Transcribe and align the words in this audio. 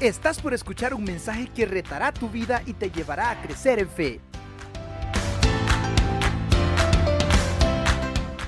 Estás 0.00 0.40
por 0.40 0.54
escuchar 0.54 0.94
un 0.94 1.02
mensaje 1.02 1.50
que 1.52 1.66
retará 1.66 2.14
tu 2.14 2.28
vida 2.28 2.62
y 2.66 2.72
te 2.72 2.88
llevará 2.88 3.32
a 3.32 3.42
crecer 3.42 3.80
en 3.80 3.90
fe. 3.90 4.20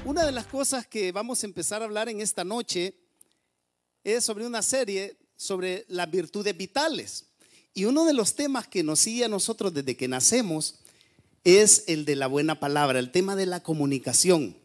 Una 0.05 0.25
de 0.25 0.31
las 0.31 0.47
cosas 0.47 0.87
que 0.87 1.11
vamos 1.11 1.43
a 1.43 1.47
empezar 1.47 1.83
a 1.83 1.87
hablar 1.87 2.09
en 2.09 2.21
esta 2.21 2.45
noche 2.45 2.95
es 4.05 4.25
sobre 4.25 4.47
una 4.47 4.63
serie 4.63 5.17
sobre 5.35 5.87
las 5.89 6.09
virtudes 6.09 6.57
vitales. 6.57 7.25
Y 7.75 7.85
uno 7.85 8.05
de 8.05 8.13
los 8.13 8.37
temas 8.37 8.69
que 8.69 8.85
nos 8.85 9.01
sigue 9.01 9.25
a 9.25 9.29
nosotros 9.29 9.75
desde 9.75 9.97
que 9.97 10.07
nacemos 10.07 10.77
es 11.43 11.83
el 11.89 12.05
de 12.05 12.15
la 12.15 12.29
buena 12.29 12.61
palabra, 12.61 13.01
el 13.01 13.11
tema 13.11 13.35
de 13.35 13.47
la 13.47 13.61
comunicación. 13.61 14.57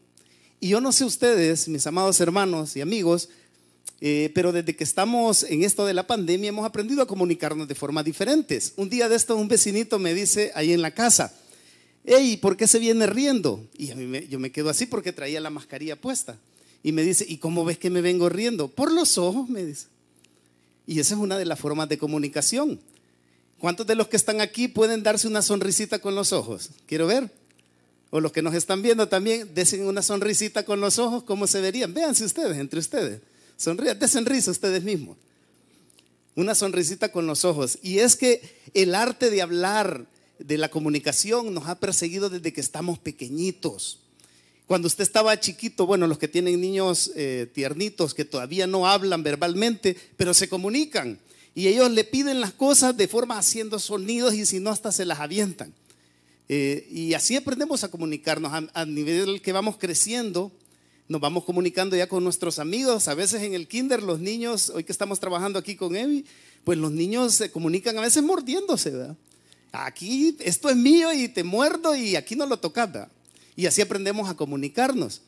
Y 0.60 0.68
yo 0.68 0.80
no 0.80 0.92
sé 0.92 1.04
ustedes, 1.04 1.66
mis 1.66 1.84
amados 1.88 2.20
hermanos 2.20 2.76
y 2.76 2.80
amigos, 2.80 3.28
eh, 4.00 4.30
pero 4.34 4.52
desde 4.52 4.76
que 4.76 4.84
estamos 4.84 5.42
en 5.44 5.62
esto 5.62 5.86
de 5.86 5.94
la 5.94 6.06
pandemia 6.06 6.48
hemos 6.48 6.66
aprendido 6.66 7.02
a 7.02 7.06
comunicarnos 7.06 7.66
de 7.66 7.74
formas 7.74 8.04
diferentes. 8.04 8.74
Un 8.76 8.90
día 8.90 9.08
de 9.08 9.16
esto 9.16 9.36
un 9.36 9.48
vecinito 9.48 9.98
me 9.98 10.14
dice 10.14 10.52
ahí 10.54 10.72
en 10.72 10.82
la 10.82 10.90
casa, 10.90 11.34
hey, 12.04 12.36
¿por 12.36 12.56
qué 12.56 12.68
se 12.68 12.78
viene 12.78 13.06
riendo? 13.06 13.64
Y 13.76 13.90
a 13.90 13.94
mí 13.94 14.26
yo 14.28 14.38
me 14.38 14.52
quedo 14.52 14.70
así 14.70 14.86
porque 14.86 15.12
traía 15.12 15.40
la 15.40 15.50
mascarilla 15.50 15.96
puesta. 15.96 16.38
Y 16.82 16.92
me 16.92 17.02
dice, 17.02 17.24
¿y 17.28 17.38
cómo 17.38 17.64
ves 17.64 17.78
que 17.78 17.90
me 17.90 18.00
vengo 18.00 18.28
riendo? 18.28 18.68
Por 18.68 18.92
los 18.92 19.18
ojos, 19.18 19.48
me 19.48 19.64
dice. 19.64 19.86
Y 20.86 21.00
esa 21.00 21.14
es 21.14 21.20
una 21.20 21.36
de 21.36 21.44
las 21.44 21.58
formas 21.58 21.88
de 21.88 21.98
comunicación. 21.98 22.78
¿Cuántos 23.58 23.86
de 23.86 23.96
los 23.96 24.08
que 24.08 24.16
están 24.16 24.40
aquí 24.40 24.68
pueden 24.68 25.02
darse 25.02 25.26
una 25.26 25.42
sonrisita 25.42 25.98
con 25.98 26.14
los 26.14 26.32
ojos? 26.32 26.70
Quiero 26.86 27.06
ver. 27.06 27.30
O 28.10 28.20
los 28.20 28.30
que 28.30 28.42
nos 28.42 28.54
están 28.54 28.82
viendo 28.82 29.08
también, 29.08 29.52
desen 29.54 29.84
una 29.86 30.02
sonrisita 30.02 30.64
con 30.64 30.80
los 30.80 30.98
ojos, 30.98 31.24
¿cómo 31.24 31.46
se 31.46 31.60
verían? 31.60 31.92
Véanse 31.92 32.24
ustedes, 32.24 32.56
entre 32.58 32.78
ustedes. 32.78 33.20
Sonrían, 33.56 33.98
risa 34.26 34.50
ustedes 34.50 34.82
mismos. 34.82 35.16
Una 36.34 36.54
sonrisita 36.54 37.10
con 37.10 37.26
los 37.26 37.44
ojos. 37.44 37.78
Y 37.82 37.98
es 38.00 38.16
que 38.16 38.42
el 38.74 38.94
arte 38.94 39.30
de 39.30 39.40
hablar, 39.40 40.06
de 40.38 40.58
la 40.58 40.68
comunicación, 40.68 41.54
nos 41.54 41.66
ha 41.66 41.80
perseguido 41.80 42.28
desde 42.28 42.52
que 42.52 42.60
estamos 42.60 42.98
pequeñitos. 42.98 44.00
Cuando 44.66 44.88
usted 44.88 45.02
estaba 45.02 45.38
chiquito, 45.40 45.86
bueno, 45.86 46.06
los 46.06 46.18
que 46.18 46.28
tienen 46.28 46.60
niños 46.60 47.12
eh, 47.14 47.48
tiernitos 47.54 48.12
que 48.12 48.24
todavía 48.24 48.66
no 48.66 48.86
hablan 48.86 49.22
verbalmente, 49.22 49.96
pero 50.16 50.34
se 50.34 50.48
comunican. 50.48 51.18
Y 51.54 51.68
ellos 51.68 51.90
le 51.90 52.04
piden 52.04 52.40
las 52.40 52.52
cosas 52.52 52.96
de 52.96 53.08
forma 53.08 53.38
haciendo 53.38 53.78
sonidos 53.78 54.34
y 54.34 54.44
si 54.44 54.60
no, 54.60 54.70
hasta 54.70 54.92
se 54.92 55.06
las 55.06 55.20
avientan. 55.20 55.72
Eh, 56.48 56.86
y 56.90 57.14
así 57.14 57.34
aprendemos 57.34 57.82
a 57.82 57.90
comunicarnos 57.90 58.52
a, 58.52 58.68
a 58.74 58.84
nivel 58.84 59.40
que 59.40 59.52
vamos 59.52 59.78
creciendo 59.78 60.52
nos 61.08 61.20
vamos 61.20 61.44
comunicando 61.44 61.96
ya 61.96 62.08
con 62.08 62.24
nuestros 62.24 62.58
amigos. 62.58 63.08
A 63.08 63.14
veces 63.14 63.42
en 63.42 63.54
el 63.54 63.68
kinder 63.68 64.02
los 64.02 64.20
niños, 64.20 64.70
hoy 64.70 64.84
que 64.84 64.92
estamos 64.92 65.20
trabajando 65.20 65.58
aquí 65.58 65.76
con 65.76 65.94
Evi, 65.94 66.24
pues 66.64 66.78
los 66.78 66.90
niños 66.90 67.34
se 67.34 67.50
comunican 67.50 67.96
a 67.98 68.00
veces 68.00 68.22
mordiéndose, 68.22 68.90
¿verdad? 68.90 69.16
Aquí 69.72 70.36
esto 70.40 70.68
es 70.68 70.76
mío 70.76 71.12
y 71.12 71.28
te 71.28 71.44
muerdo 71.44 71.94
y 71.94 72.16
aquí 72.16 72.34
no 72.34 72.46
lo 72.46 72.58
tocas. 72.58 73.08
Y 73.54 73.66
así 73.66 73.82
aprendemos 73.82 74.28
a 74.28 74.34
comunicarnos. 74.34 75.22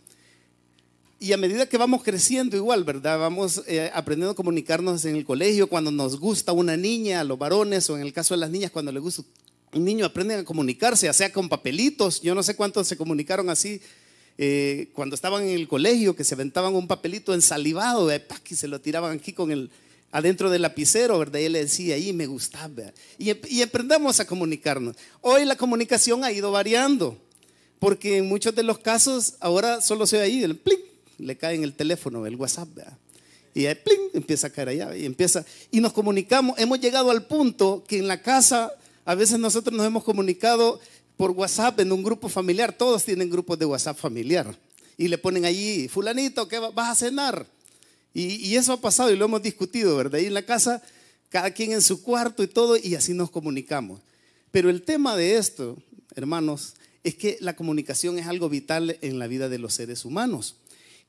Y 1.20 1.32
a 1.32 1.36
medida 1.36 1.68
que 1.68 1.76
vamos 1.76 2.02
creciendo 2.02 2.56
igual, 2.56 2.84
¿verdad? 2.84 3.18
Vamos 3.18 3.62
eh, 3.66 3.90
aprendiendo 3.92 4.32
a 4.32 4.36
comunicarnos 4.36 5.04
en 5.04 5.16
el 5.16 5.24
colegio, 5.24 5.68
cuando 5.68 5.90
nos 5.90 6.18
gusta 6.18 6.52
una 6.52 6.76
niña, 6.76 7.24
los 7.24 7.38
varones, 7.38 7.90
o 7.90 7.96
en 7.96 8.02
el 8.02 8.12
caso 8.12 8.34
de 8.34 8.38
las 8.38 8.50
niñas, 8.50 8.70
cuando 8.70 8.92
les 8.92 9.02
gusta 9.02 9.24
un 9.72 9.84
niño, 9.84 10.06
aprenden 10.06 10.40
a 10.40 10.44
comunicarse, 10.44 11.06
ya 11.06 11.12
sea 11.12 11.32
con 11.32 11.48
papelitos. 11.48 12.20
Yo 12.20 12.34
no 12.34 12.42
sé 12.42 12.54
cuántos 12.54 12.86
se 12.86 12.96
comunicaron 12.96 13.50
así 13.50 13.80
eh, 14.38 14.88
cuando 14.94 15.16
estaban 15.16 15.42
en 15.42 15.50
el 15.50 15.66
colegio, 15.66 16.14
que 16.14 16.22
se 16.22 16.34
aventaban 16.34 16.74
un 16.74 16.86
papelito 16.86 17.34
ensalivado, 17.34 18.10
eh, 18.10 18.24
y 18.48 18.54
se 18.54 18.68
lo 18.68 18.80
tiraban 18.80 19.16
aquí 19.18 19.32
con 19.32 19.50
el, 19.50 19.70
adentro 20.12 20.48
del 20.48 20.62
lapicero, 20.62 21.18
¿verdad? 21.18 21.40
Y 21.40 21.44
él 21.44 21.52
decía, 21.54 21.96
ahí 21.96 22.12
me 22.12 22.26
gustaba. 22.26 22.92
Y, 23.18 23.32
y 23.48 23.62
aprendamos 23.62 24.20
a 24.20 24.26
comunicarnos. 24.26 24.96
Hoy 25.20 25.44
la 25.44 25.56
comunicación 25.56 26.24
ha 26.24 26.32
ido 26.32 26.52
variando, 26.52 27.18
porque 27.80 28.18
en 28.18 28.28
muchos 28.28 28.54
de 28.54 28.62
los 28.62 28.78
casos 28.78 29.34
ahora 29.40 29.80
solo 29.80 30.06
se 30.06 30.18
ve 30.18 30.22
ahí, 30.22 30.44
el 30.44 30.56
pling, 30.56 30.80
le 31.18 31.36
cae 31.36 31.56
en 31.56 31.64
el 31.64 31.74
teléfono, 31.74 32.24
el 32.24 32.36
WhatsApp, 32.36 32.68
¿verdad? 32.74 32.96
Y 33.54 33.66
ahí, 33.66 33.74
pling, 33.74 34.10
empieza 34.14 34.46
a 34.46 34.50
caer 34.50 34.68
allá 34.68 34.96
y 34.96 35.04
empieza. 35.04 35.44
Y 35.72 35.80
nos 35.80 35.92
comunicamos, 35.92 36.56
hemos 36.60 36.78
llegado 36.80 37.10
al 37.10 37.26
punto 37.26 37.82
que 37.88 37.98
en 37.98 38.06
la 38.06 38.22
casa 38.22 38.72
a 39.04 39.14
veces 39.14 39.38
nosotros 39.38 39.76
nos 39.76 39.86
hemos 39.86 40.04
comunicado 40.04 40.80
por 41.18 41.32
WhatsApp 41.32 41.80
en 41.80 41.90
un 41.90 42.02
grupo 42.02 42.28
familiar, 42.28 42.72
todos 42.72 43.04
tienen 43.04 43.28
grupos 43.28 43.58
de 43.58 43.66
WhatsApp 43.66 43.98
familiar. 43.98 44.56
Y 44.96 45.08
le 45.08 45.18
ponen 45.18 45.44
allí, 45.44 45.88
fulanito, 45.88 46.46
¿qué 46.46 46.60
vas 46.60 46.90
a 46.90 46.94
cenar? 46.94 47.44
Y, 48.14 48.54
eso 48.54 48.72
ha 48.72 48.80
pasado 48.80 49.12
y 49.12 49.16
lo 49.16 49.24
hemos 49.24 49.42
discutido, 49.42 49.96
¿verdad? 49.96 50.20
Y 50.20 50.26
en 50.26 50.34
la 50.34 50.46
casa, 50.46 50.80
cada 51.28 51.50
quien 51.50 51.72
en 51.72 51.82
su 51.82 52.02
cuarto 52.02 52.42
y 52.44 52.46
todo, 52.46 52.76
y 52.76 52.94
así 52.94 53.14
nos 53.14 53.30
comunicamos. 53.30 54.00
Pero 54.52 54.70
el 54.70 54.82
tema 54.82 55.16
de 55.16 55.36
esto, 55.36 55.76
hermanos, 56.14 56.74
es 57.02 57.16
que 57.16 57.36
la 57.40 57.56
comunicación 57.56 58.18
es 58.18 58.28
algo 58.28 58.48
vital 58.48 58.96
en 59.02 59.18
la 59.18 59.26
vida 59.26 59.48
de 59.48 59.58
los 59.58 59.74
seres 59.74 60.04
humanos. 60.04 60.54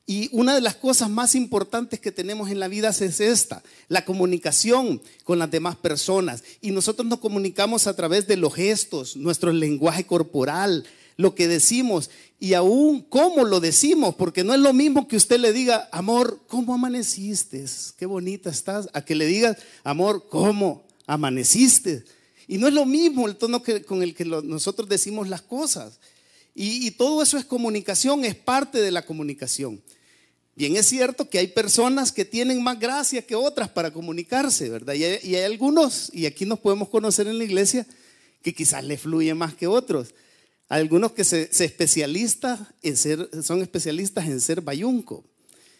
Y 0.06 0.28
una 0.32 0.54
de 0.54 0.60
las 0.60 0.74
cosas 0.74 1.08
más 1.08 1.34
importantes 1.34 2.00
que 2.00 2.10
tenemos 2.10 2.50
en 2.50 2.58
la 2.58 2.68
vida 2.68 2.88
es 2.88 3.20
esta, 3.20 3.62
la 3.88 4.04
comunicación 4.04 5.00
con 5.24 5.38
las 5.38 5.50
demás 5.50 5.76
personas. 5.76 6.42
Y 6.60 6.72
nosotros 6.72 7.06
nos 7.06 7.20
comunicamos 7.20 7.86
a 7.86 7.94
través 7.94 8.26
de 8.26 8.36
los 8.36 8.54
gestos, 8.54 9.16
nuestro 9.16 9.52
lenguaje 9.52 10.04
corporal, 10.04 10.84
lo 11.16 11.34
que 11.34 11.46
decimos 11.46 12.10
y 12.40 12.54
aún 12.54 13.02
cómo 13.02 13.44
lo 13.44 13.60
decimos, 13.60 14.14
porque 14.14 14.42
no 14.42 14.54
es 14.54 14.60
lo 14.60 14.72
mismo 14.72 15.06
que 15.06 15.16
usted 15.16 15.38
le 15.38 15.52
diga, 15.52 15.88
amor, 15.92 16.40
¿cómo 16.48 16.74
amaneciste? 16.74 17.64
Qué 17.98 18.06
bonita 18.06 18.48
estás, 18.48 18.88
a 18.94 19.04
que 19.04 19.14
le 19.14 19.26
digas, 19.26 19.58
amor, 19.84 20.26
¿cómo 20.28 20.82
amaneciste? 21.06 22.04
Y 22.48 22.56
no 22.58 22.66
es 22.66 22.74
lo 22.74 22.86
mismo 22.86 23.28
el 23.28 23.36
tono 23.36 23.62
que, 23.62 23.84
con 23.84 24.02
el 24.02 24.14
que 24.14 24.24
nosotros 24.24 24.88
decimos 24.88 25.28
las 25.28 25.42
cosas. 25.42 26.00
Y 26.54 26.90
todo 26.92 27.22
eso 27.22 27.38
es 27.38 27.44
comunicación, 27.44 28.24
es 28.24 28.34
parte 28.34 28.80
de 28.80 28.90
la 28.90 29.06
comunicación. 29.06 29.80
Bien, 30.60 30.76
es 30.76 30.88
cierto 30.88 31.30
que 31.30 31.38
hay 31.38 31.46
personas 31.46 32.12
que 32.12 32.26
tienen 32.26 32.62
más 32.62 32.78
gracia 32.78 33.22
que 33.22 33.34
otras 33.34 33.70
para 33.70 33.92
comunicarse, 33.92 34.68
¿verdad? 34.68 34.92
Y 34.92 35.04
hay, 35.04 35.42
algunos, 35.44 36.10
y 36.12 36.26
aquí 36.26 36.44
nos 36.44 36.58
podemos 36.58 36.90
conocer 36.90 37.26
en 37.28 37.38
la 37.38 37.44
iglesia, 37.44 37.86
que 38.42 38.52
quizás 38.52 38.84
le 38.84 38.98
fluye 38.98 39.32
más 39.32 39.54
que 39.54 39.66
otros. 39.66 40.14
algunos 40.68 41.12
que 41.12 41.24
se, 41.24 41.48
especialistas 41.50 42.60
en 42.82 42.98
ser, 42.98 43.30
son 43.42 43.62
especialistas 43.62 44.26
en 44.26 44.38
ser 44.38 44.60
bayunco. 44.60 45.24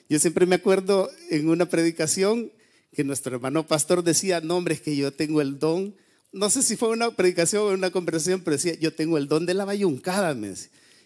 Yo 0.09 0.19
siempre 0.19 0.47
me 0.47 0.57
acuerdo 0.57 1.11
en 1.29 1.51
una 1.51 1.67
predicación 1.67 2.51
que 2.95 3.05
nuestro 3.05 3.37
hermano 3.37 3.67
pastor 3.67 4.03
decía, 4.03 4.41
no 4.41 4.57
hombre, 4.57 4.73
es 4.75 4.81
que 4.81 4.97
yo 4.97 5.13
tengo 5.13 5.43
el 5.43 5.59
don, 5.59 5.95
no 6.33 6.51
sé 6.51 6.63
si 6.63 6.77
fue 6.77 6.91
una 6.91 7.11
predicación 7.11 7.63
o 7.63 7.69
una 7.69 7.91
conversación, 7.91 8.43
pero 8.43 8.57
decía, 8.57 8.75
yo 8.75 8.93
tengo 8.93 9.19
el 9.19 9.29
don 9.29 9.47
de 9.47 9.55
la 9.55 9.65
bayuncada, 9.65 10.37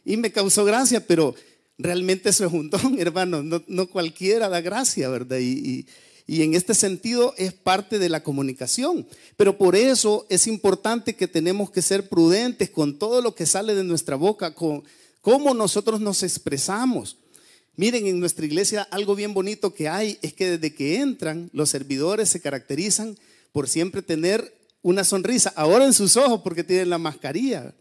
Y 0.05 0.17
me 0.17 0.33
causó 0.33 0.65
gracia, 0.65 1.07
pero 1.07 1.35
Realmente 1.77 2.29
eso 2.29 2.47
es 2.47 2.53
un 2.53 2.71
don, 2.71 2.99
hermano. 2.99 3.43
No, 3.67 3.87
cualquiera 3.89 4.49
da 4.49 4.61
gracia, 4.61 5.09
¿verdad? 5.09 5.39
Y, 5.41 5.87
en 6.27 6.55
este 6.55 6.75
sentido 6.75 7.35
es 7.37 7.53
parte 7.53 7.99
de 7.99 8.09
la 8.09 8.23
comunicación. 8.23 9.07
Pero 9.37 9.59
por 9.59 9.77
eso 9.77 10.27
es 10.31 10.47
importante 10.47 11.15
que 11.15 11.29
tenemos 11.29 11.71
que 11.71 11.83
ser 11.83 12.09
prudentes 12.09 12.71
con 12.71 12.99
todo 12.99 13.21
lo 13.21 13.35
que 13.35 13.47
sale 13.47 13.75
de 13.75 13.85
nuestra 13.85 14.17
boca, 14.17 14.55
con 14.55 14.85
cómo 15.21 15.53
nosotros 15.53 16.01
nos 16.01 16.23
expresamos. 16.23 17.19
Miren, 17.77 18.07
en 18.07 18.21
nuestra 18.21 18.47
iglesia 18.47 18.87
algo 18.91 19.17
bien 19.17 19.35
bonito 19.35 19.75
que 19.75 19.89
hay 19.89 20.19
es 20.23 20.33
que 20.33 20.57
desde 20.57 20.75
que 20.75 21.01
entran, 21.01 21.51
los 21.53 21.71
servidores 21.71 22.29
se 22.29 22.41
caracterizan 22.41 23.19
por 23.53 23.69
siempre 23.69 24.01
tener 24.01 24.55
una 24.85 25.03
sonrisa, 25.03 25.53
ahora 25.57 25.85
en 25.85 25.93
sus 25.93 26.17
ojos 26.17 26.43
porque 26.43 26.63
tienen 26.63 26.91
la 26.91 26.99
mascarilla 26.99 27.75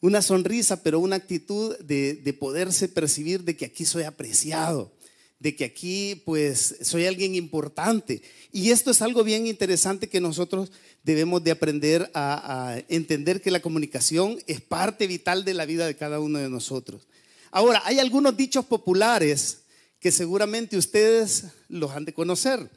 una 0.00 0.22
sonrisa, 0.22 0.82
pero 0.82 1.00
una 1.00 1.16
actitud 1.16 1.76
de, 1.78 2.36
poderse 2.38 2.88
percibir 2.88 3.42
de 3.42 3.56
que 3.56 3.64
aquí 3.64 3.84
soy 3.84 4.04
apreciado, 4.04 4.92
de 5.38 5.56
que 5.56 5.64
aquí 5.64 6.22
pues 6.24 6.76
soy 6.82 7.06
alguien 7.06 7.34
importante. 7.34 8.22
Y 8.52 8.70
esto 8.70 8.90
es 8.90 9.02
algo 9.02 9.24
bien 9.24 9.46
interesante 9.46 10.08
que 10.08 10.20
nosotros 10.20 10.70
debemos 11.02 11.42
de 11.42 11.50
aprender 11.50 12.10
a, 12.14 12.78
entender 12.88 13.40
que 13.40 13.50
la 13.50 13.60
comunicación 13.60 14.38
es 14.46 14.60
parte 14.60 15.06
vital 15.06 15.44
de 15.44 15.54
la 15.54 15.66
vida 15.66 15.86
de 15.86 15.96
cada 15.96 16.20
uno 16.20 16.38
de 16.38 16.50
nosotros. 16.50 17.06
Ahora, 17.50 17.82
hay 17.84 17.98
algunos 17.98 18.36
dichos 18.36 18.66
populares 18.66 19.58
que 19.98 20.12
seguramente 20.12 20.76
ustedes 20.76 21.44
los 21.68 21.90
han 21.92 22.04
de 22.04 22.12
conocer. 22.12 22.68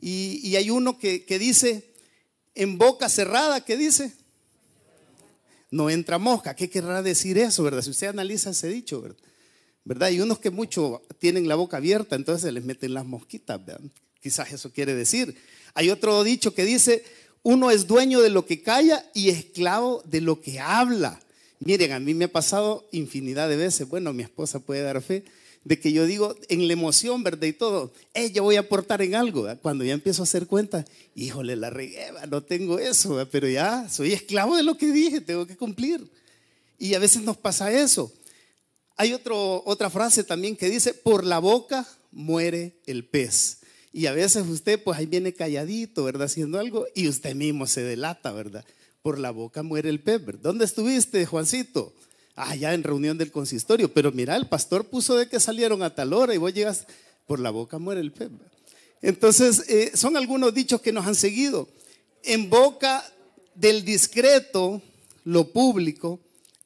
Y, 0.00 0.54
hay 0.54 0.70
uno 0.70 0.98
que, 0.98 1.24
que 1.24 1.38
dice, 1.38 1.82
en 2.58 2.76
boca 2.76 3.08
cerrada, 3.08 3.64
¿qué 3.64 3.76
dice? 3.76 4.12
no 5.70 5.90
entra 5.90 6.18
mosca. 6.18 6.54
¿Qué 6.54 6.70
querrá 6.70 7.02
decir 7.02 7.38
eso, 7.38 7.62
verdad? 7.62 7.82
Si 7.82 7.90
usted 7.90 8.08
analiza 8.08 8.50
ese 8.50 8.68
dicho, 8.68 9.00
¿verdad? 9.00 9.18
¿verdad? 9.84 10.10
Y 10.10 10.20
unos 10.20 10.38
que 10.38 10.50
mucho 10.50 11.02
tienen 11.18 11.48
la 11.48 11.54
boca 11.54 11.78
abierta, 11.78 12.14
entonces 12.14 12.42
se 12.42 12.52
les 12.52 12.64
meten 12.64 12.92
las 12.92 13.06
mosquitas, 13.06 13.64
¿verdad? 13.64 13.80
Quizás 14.20 14.52
eso 14.52 14.70
quiere 14.72 14.94
decir. 14.94 15.36
Hay 15.74 15.90
otro 15.90 16.22
dicho 16.24 16.52
que 16.52 16.64
dice, 16.64 17.04
uno 17.42 17.70
es 17.70 17.86
dueño 17.86 18.20
de 18.20 18.30
lo 18.30 18.44
que 18.44 18.62
calla 18.62 19.08
y 19.14 19.30
esclavo 19.30 20.02
de 20.04 20.20
lo 20.20 20.40
que 20.40 20.60
habla. 20.60 21.20
Miren, 21.60 21.92
a 21.92 22.00
mí 22.00 22.12
me 22.12 22.26
ha 22.26 22.32
pasado 22.32 22.86
infinidad 22.92 23.48
de 23.48 23.56
veces, 23.56 23.88
bueno, 23.88 24.12
mi 24.12 24.22
esposa 24.22 24.60
puede 24.60 24.82
dar 24.82 25.00
fe, 25.00 25.24
de 25.64 25.78
que 25.78 25.92
yo 25.92 26.06
digo 26.06 26.34
en 26.48 26.66
la 26.66 26.72
emoción, 26.72 27.22
¿verdad? 27.22 27.46
Y 27.46 27.52
todo, 27.52 27.92
hey, 28.14 28.30
yo 28.34 28.42
voy 28.42 28.56
a 28.56 28.60
aportar 28.60 29.02
en 29.02 29.14
algo. 29.14 29.46
Cuando 29.60 29.84
ya 29.84 29.92
empiezo 29.92 30.22
a 30.22 30.24
hacer 30.24 30.46
cuenta, 30.46 30.84
híjole, 31.14 31.56
la 31.56 31.70
regué, 31.70 32.06
no 32.30 32.42
tengo 32.42 32.78
eso, 32.78 33.26
pero 33.30 33.48
ya 33.48 33.88
soy 33.88 34.12
esclavo 34.12 34.56
de 34.56 34.62
lo 34.62 34.76
que 34.76 34.90
dije, 34.90 35.20
tengo 35.20 35.46
que 35.46 35.56
cumplir. 35.56 36.10
Y 36.78 36.94
a 36.94 36.98
veces 36.98 37.22
nos 37.22 37.36
pasa 37.36 37.72
eso. 37.72 38.12
Hay 38.96 39.12
otro, 39.12 39.62
otra 39.64 39.90
frase 39.90 40.24
también 40.24 40.56
que 40.56 40.68
dice, 40.68 40.94
por 40.94 41.24
la 41.24 41.38
boca 41.38 41.86
muere 42.10 42.80
el 42.86 43.04
pez. 43.04 43.58
Y 43.92 44.06
a 44.06 44.12
veces 44.12 44.46
usted 44.46 44.82
pues 44.82 44.98
ahí 44.98 45.06
viene 45.06 45.32
calladito, 45.32 46.04
¿verdad? 46.04 46.26
Haciendo 46.26 46.58
algo 46.58 46.86
y 46.94 47.08
usted 47.08 47.34
mismo 47.34 47.66
se 47.66 47.82
delata, 47.82 48.32
¿verdad? 48.32 48.64
Por 49.02 49.18
la 49.18 49.30
boca 49.30 49.62
muere 49.62 49.88
el 49.88 50.00
pez. 50.00 50.20
¿Dónde 50.42 50.64
estuviste, 50.64 51.24
Juancito? 51.26 51.94
Ya 52.58 52.74
en 52.74 52.82
reunión 52.82 53.18
del 53.18 53.32
consistorio. 53.32 53.92
Pero 53.92 54.12
mira, 54.12 54.36
el 54.36 54.48
pastor 54.48 54.84
puso 54.84 55.16
de 55.16 55.28
que 55.28 55.40
salieron 55.40 55.82
a 55.82 55.94
tal 55.94 56.12
hora 56.12 56.34
y 56.34 56.38
vos 56.38 56.52
llegas, 56.52 56.86
por 57.26 57.40
la 57.40 57.50
boca 57.50 57.78
muere 57.78 58.00
el 58.00 58.12
pez. 58.12 58.30
Entonces, 59.02 59.68
eh, 59.68 59.92
son 59.94 60.16
algunos 60.16 60.54
dichos 60.54 60.80
que 60.80 60.92
nos 60.92 61.06
han 61.06 61.14
seguido. 61.14 61.68
En 62.22 62.50
boca 62.50 63.04
del 63.54 63.84
discreto, 63.84 64.82
lo 65.24 65.52
público 65.52 66.20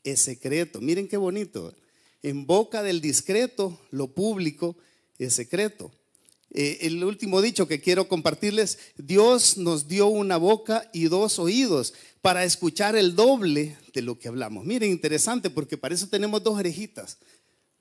es 0.05 0.21
secreto. 0.21 0.81
Miren 0.81 1.09
qué 1.09 1.17
bonito. 1.17 1.75
En 2.23 2.47
boca 2.47 2.83
del 2.83 3.01
discreto, 3.01 3.79
lo 3.91 4.09
público 4.09 4.77
es 5.19 5.35
secreto. 5.35 5.91
Eh, 6.55 6.79
el 6.83 7.03
último 7.03 7.41
dicho 7.41 7.67
que 7.67 7.81
quiero 7.81 8.09
compartirles, 8.09 8.79
Dios 8.97 9.57
nos 9.57 9.89
dio 9.89 10.07
una 10.07 10.37
boca 10.37 10.89
y 10.93 11.05
dos 11.05 11.39
oídos 11.39 11.95
para 12.23 12.45
escuchar 12.45 12.95
el 12.95 13.17
doble 13.17 13.77
de 13.93 14.01
lo 14.01 14.19
que 14.19 14.29
hablamos. 14.29 14.65
Miren, 14.65 14.91
interesante, 14.91 15.51
porque 15.51 15.77
para 15.77 15.95
eso 15.95 16.07
tenemos 16.07 16.43
dos 16.43 16.57
orejitas, 16.57 17.19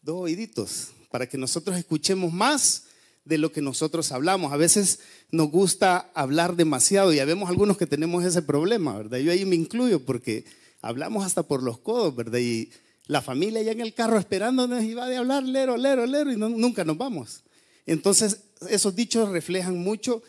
dos 0.02 0.22
oíditos, 0.22 0.88
para 1.12 1.30
que 1.30 1.38
nosotros 1.38 1.78
escuchemos 1.78 2.34
más 2.34 2.86
de 3.24 3.38
lo 3.38 3.52
que 3.52 3.62
nosotros 3.62 4.12
hablamos. 4.12 4.52
A 4.52 4.58
veces 4.58 5.00
nos 5.30 5.52
gusta 5.52 6.10
hablar 6.16 6.56
demasiado 6.56 7.14
y 7.14 7.18
ya 7.18 7.26
vemos 7.26 7.50
algunos 7.50 7.78
que 7.78 7.86
tenemos 7.86 8.26
ese 8.26 8.42
problema, 8.42 8.98
¿verdad? 8.98 9.20
Yo 9.20 9.32
ahí 9.32 9.46
me 9.46 9.56
incluyo 9.56 10.04
porque 10.04 10.44
hablamos 10.82 11.24
hasta 11.24 11.44
por 11.44 11.62
los 11.62 11.78
codos, 11.78 12.16
¿verdad? 12.16 12.40
Y 12.40 12.72
la 13.06 13.22
familia 13.22 13.62
ya 13.62 13.74
en 13.74 13.82
el 13.82 13.94
carro 13.94 14.18
esperándonos 14.18 14.84
y 14.84 14.96
va 14.96 15.08
de 15.08 15.18
hablar, 15.18 15.44
lero, 15.44 15.78
lero, 15.78 16.08
lero, 16.08 16.32
y 16.32 16.38
nunca 16.38 16.84
nos 16.84 16.98
vamos. 16.98 17.44
Entonces, 17.86 18.42
esos 18.70 18.96
dichos 18.96 19.30
reflejan 19.30 19.78
mucho 19.78 20.24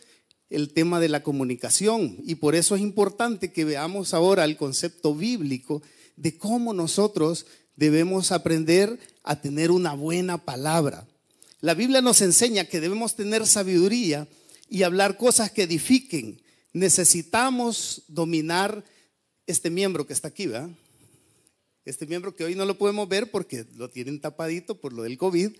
el 0.52 0.72
tema 0.72 1.00
de 1.00 1.08
la 1.08 1.22
comunicación 1.22 2.19
y 2.25 2.37
por 2.37 2.54
eso 2.54 2.76
es 2.76 2.82
importante 2.82 3.52
que 3.52 3.64
veamos 3.64 4.12
ahora 4.12 4.44
el 4.44 4.56
concepto 4.56 5.14
bíblico 5.14 5.82
de 6.16 6.37
cómo 6.37 6.75
nosotros 6.75 7.46
debemos 7.76 8.32
aprender 8.32 8.99
a 9.25 9.40
tener 9.40 9.70
una 9.70 9.94
buena 9.94 10.38
palabra. 10.38 11.06
La 11.60 11.75
Biblia 11.75 12.02
nos 12.02 12.20
enseña 12.20 12.66
que 12.66 12.81
debemos 12.81 13.16
tener 13.16 13.46
sabiduría 13.46 14.28
y 14.69 14.82
hablar 14.82 15.16
cosas 15.16 15.50
que 15.50 15.62
edifiquen. 15.62 16.43
Necesitamos 16.72 18.02
dominar 18.08 18.84
este 19.46 19.70
miembro 19.70 20.06
que 20.06 20.12
está 20.12 20.28
aquí, 20.28 20.46
¿verdad? 20.46 20.70
Este 21.84 22.06
miembro 22.06 22.37
que 22.37 22.44
hoy 22.44 22.54
no 22.54 22.64
lo 22.64 22.78
podemos 22.78 23.08
ver 23.08 23.31
porque 23.31 23.66
lo 23.76 23.90
tienen 23.90 24.20
tapadito 24.20 24.81
por 24.81 24.93
lo 24.93 25.02
del 25.02 25.19
COVID, 25.19 25.52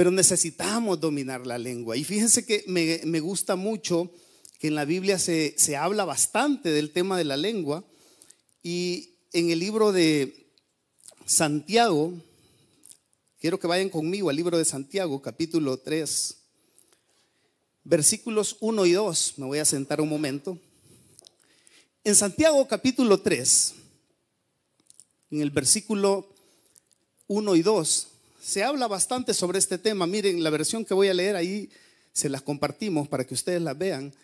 pero 0.00 0.10
necesitamos 0.10 0.98
dominar 0.98 1.46
la 1.46 1.58
lengua. 1.58 1.94
Y 1.94 2.04
fíjense 2.04 2.46
que 2.46 2.64
me, 2.66 3.20
gusta 3.20 3.54
mucho 3.54 4.10
que 4.58 4.68
en 4.68 4.74
la 4.74 4.86
Biblia 4.86 5.18
se, 5.18 5.54
se 5.58 5.76
habla 5.76 6.06
bastante 6.06 6.70
del 6.70 6.90
tema 6.90 7.18
de 7.18 7.24
la 7.24 7.36
lengua 7.36 7.84
y 8.62 9.10
en 9.34 9.50
el 9.50 9.58
libro 9.58 9.92
de 9.92 10.46
Santiago, 11.26 12.14
quiero 13.38 13.60
que 13.60 13.66
vayan 13.66 13.90
conmigo 13.90 14.30
al 14.30 14.36
libro 14.36 14.56
de 14.56 14.64
Santiago, 14.64 15.20
capítulo 15.20 15.76
3, 15.76 16.34
versículos 17.84 18.56
1 18.60 18.86
y 18.86 18.92
2, 18.92 19.34
me 19.36 19.44
voy 19.44 19.58
a 19.58 19.66
sentar 19.66 20.00
un 20.00 20.08
momento. 20.08 20.58
En 22.04 22.14
Santiago 22.14 22.66
capítulo 22.66 23.20
3, 23.20 23.74
en 25.32 25.42
el 25.42 25.50
versículo 25.50 26.26
1 27.26 27.54
y 27.56 27.60
2, 27.60 28.06
se 28.42 28.64
habla 28.64 28.88
bastante 28.88 29.34
sobre 29.34 29.58
este 29.58 29.78
tema. 29.78 30.06
Miren, 30.06 30.42
la 30.42 30.50
versión 30.50 30.84
que 30.84 30.94
voy 30.94 31.08
a 31.08 31.14
leer 31.14 31.36
ahí 31.36 31.70
se 32.12 32.28
las 32.28 32.42
compartimos 32.42 33.08
para 33.08 33.26
que 33.26 33.34
ustedes 33.34 33.62
la 33.62 33.74
vean. 33.74 34.14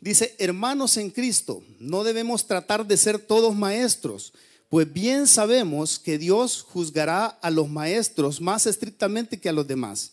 Dice, 0.00 0.34
hermanos 0.38 0.96
en 0.96 1.10
Cristo, 1.10 1.62
no 1.78 2.04
debemos 2.04 2.46
tratar 2.46 2.86
de 2.86 2.96
ser 2.96 3.18
todos 3.18 3.54
maestros, 3.54 4.32
pues 4.70 4.90
bien 4.90 5.26
sabemos 5.26 5.98
que 5.98 6.16
Dios 6.16 6.62
juzgará 6.62 7.26
a 7.26 7.50
los 7.50 7.68
maestros 7.68 8.40
más 8.40 8.66
estrictamente 8.66 9.38
que 9.38 9.48
a 9.48 9.52
los 9.52 9.66
demás. 9.66 10.12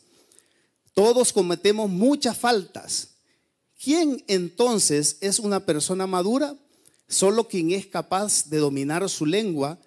Todos 0.94 1.32
cometemos 1.32 1.90
muchas 1.90 2.38
faltas. 2.38 3.10
¿Quién 3.82 4.24
entonces 4.28 5.18
es 5.22 5.38
una 5.38 5.60
persona 5.60 6.08
madura? 6.08 6.56
Solo 7.08 7.48
quien 7.48 7.72
es 7.72 7.86
capaz 7.86 8.50
de 8.50 8.58
dominar 8.58 9.08
su 9.10 9.26
lengua 9.26 9.80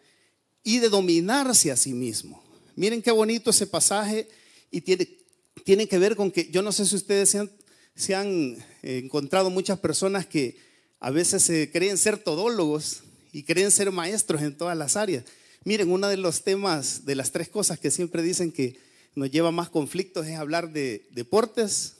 y 0.62 0.78
de 0.78 0.88
dominarse 0.88 1.72
a 1.72 1.76
sí 1.76 1.92
mismo. 1.92 2.39
Miren 2.80 3.02
qué 3.02 3.10
bonito 3.10 3.50
ese 3.50 3.66
pasaje 3.66 4.26
y 4.70 4.80
tiene, 4.80 5.86
que 5.86 5.98
ver 5.98 6.16
con 6.16 6.30
que 6.30 6.50
yo 6.50 6.62
no 6.62 6.72
sé 6.72 6.86
si 6.86 6.96
ustedes 6.96 7.28
se 7.28 7.38
han, 7.40 7.50
se 7.94 8.14
han 8.14 8.56
encontrado 8.80 9.50
muchas 9.50 9.78
personas 9.78 10.24
que 10.24 10.56
a 10.98 11.10
veces 11.10 11.42
se 11.42 11.70
creen 11.70 11.98
ser 11.98 12.16
todólogos 12.16 13.02
y 13.32 13.42
creen 13.42 13.70
ser 13.70 13.92
maestros 13.92 14.40
en 14.40 14.56
todas 14.56 14.78
las 14.78 14.96
áreas. 14.96 15.24
Miren, 15.62 15.92
uno 15.92 16.08
de 16.08 16.16
los 16.16 16.42
temas, 16.42 17.04
de 17.04 17.16
las 17.16 17.32
tres 17.32 17.50
cosas 17.50 17.78
que 17.78 17.90
siempre 17.90 18.22
dicen 18.22 18.50
que 18.50 18.78
nos 19.14 19.30
lleva 19.30 19.50
más 19.50 19.68
conflictos 19.68 20.26
es 20.26 20.38
hablar 20.38 20.72
de 20.72 21.06
deportes, 21.10 21.98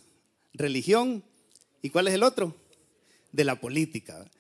religión 0.55 1.23
y 1.83 1.91
¿cuál 1.91 2.09
es 2.09 2.15
el 2.15 2.23
otro? 2.23 2.57
De 3.33 3.45
la 3.45 3.61
política. 3.61 4.31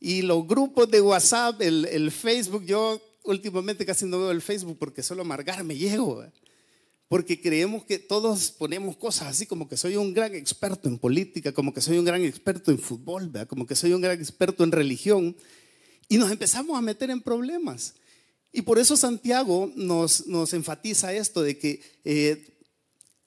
Y 0.00 0.22
los 0.22 0.48
grupos 0.48 0.90
de 0.90 1.02
WhatsApp, 1.02 1.60
el, 1.60 1.84
el 1.84 2.10
Facebook, 2.10 2.64
yo 2.64 3.02
últimamente 3.24 3.84
casi 3.86 4.04
no 4.06 4.18
veo 4.18 4.30
el 4.30 4.42
Facebook 4.42 4.78
porque 4.78 5.02
solo 5.02 5.22
amargar 5.22 5.64
me 5.64 5.76
llego. 5.76 6.24
Porque 7.08 7.40
creemos 7.40 7.84
que 7.84 7.98
todos 7.98 8.50
ponemos 8.50 8.96
cosas 8.96 9.28
así 9.28 9.46
como 9.46 9.68
que 9.68 9.76
soy 9.76 9.96
un 9.96 10.14
gran 10.14 10.34
experto 10.34 10.88
en 10.88 10.98
política, 10.98 11.52
como 11.52 11.74
que 11.74 11.80
soy 11.80 11.98
un 11.98 12.04
gran 12.04 12.22
experto 12.22 12.70
en 12.70 12.78
fútbol, 12.78 13.30
como 13.48 13.66
que 13.66 13.76
soy 13.76 13.92
un 13.92 14.00
gran 14.00 14.18
experto 14.18 14.64
en 14.64 14.72
religión. 14.72 15.36
Y 16.08 16.18
nos 16.18 16.30
empezamos 16.30 16.78
a 16.78 16.82
meter 16.82 17.10
en 17.10 17.20
problemas. 17.20 17.94
Y 18.52 18.62
por 18.62 18.78
eso 18.78 18.96
Santiago 18.96 19.70
nos, 19.74 20.26
nos 20.26 20.52
enfatiza 20.54 21.12
esto 21.12 21.42
de 21.42 21.58
que 21.58 21.80
eh, 22.04 22.56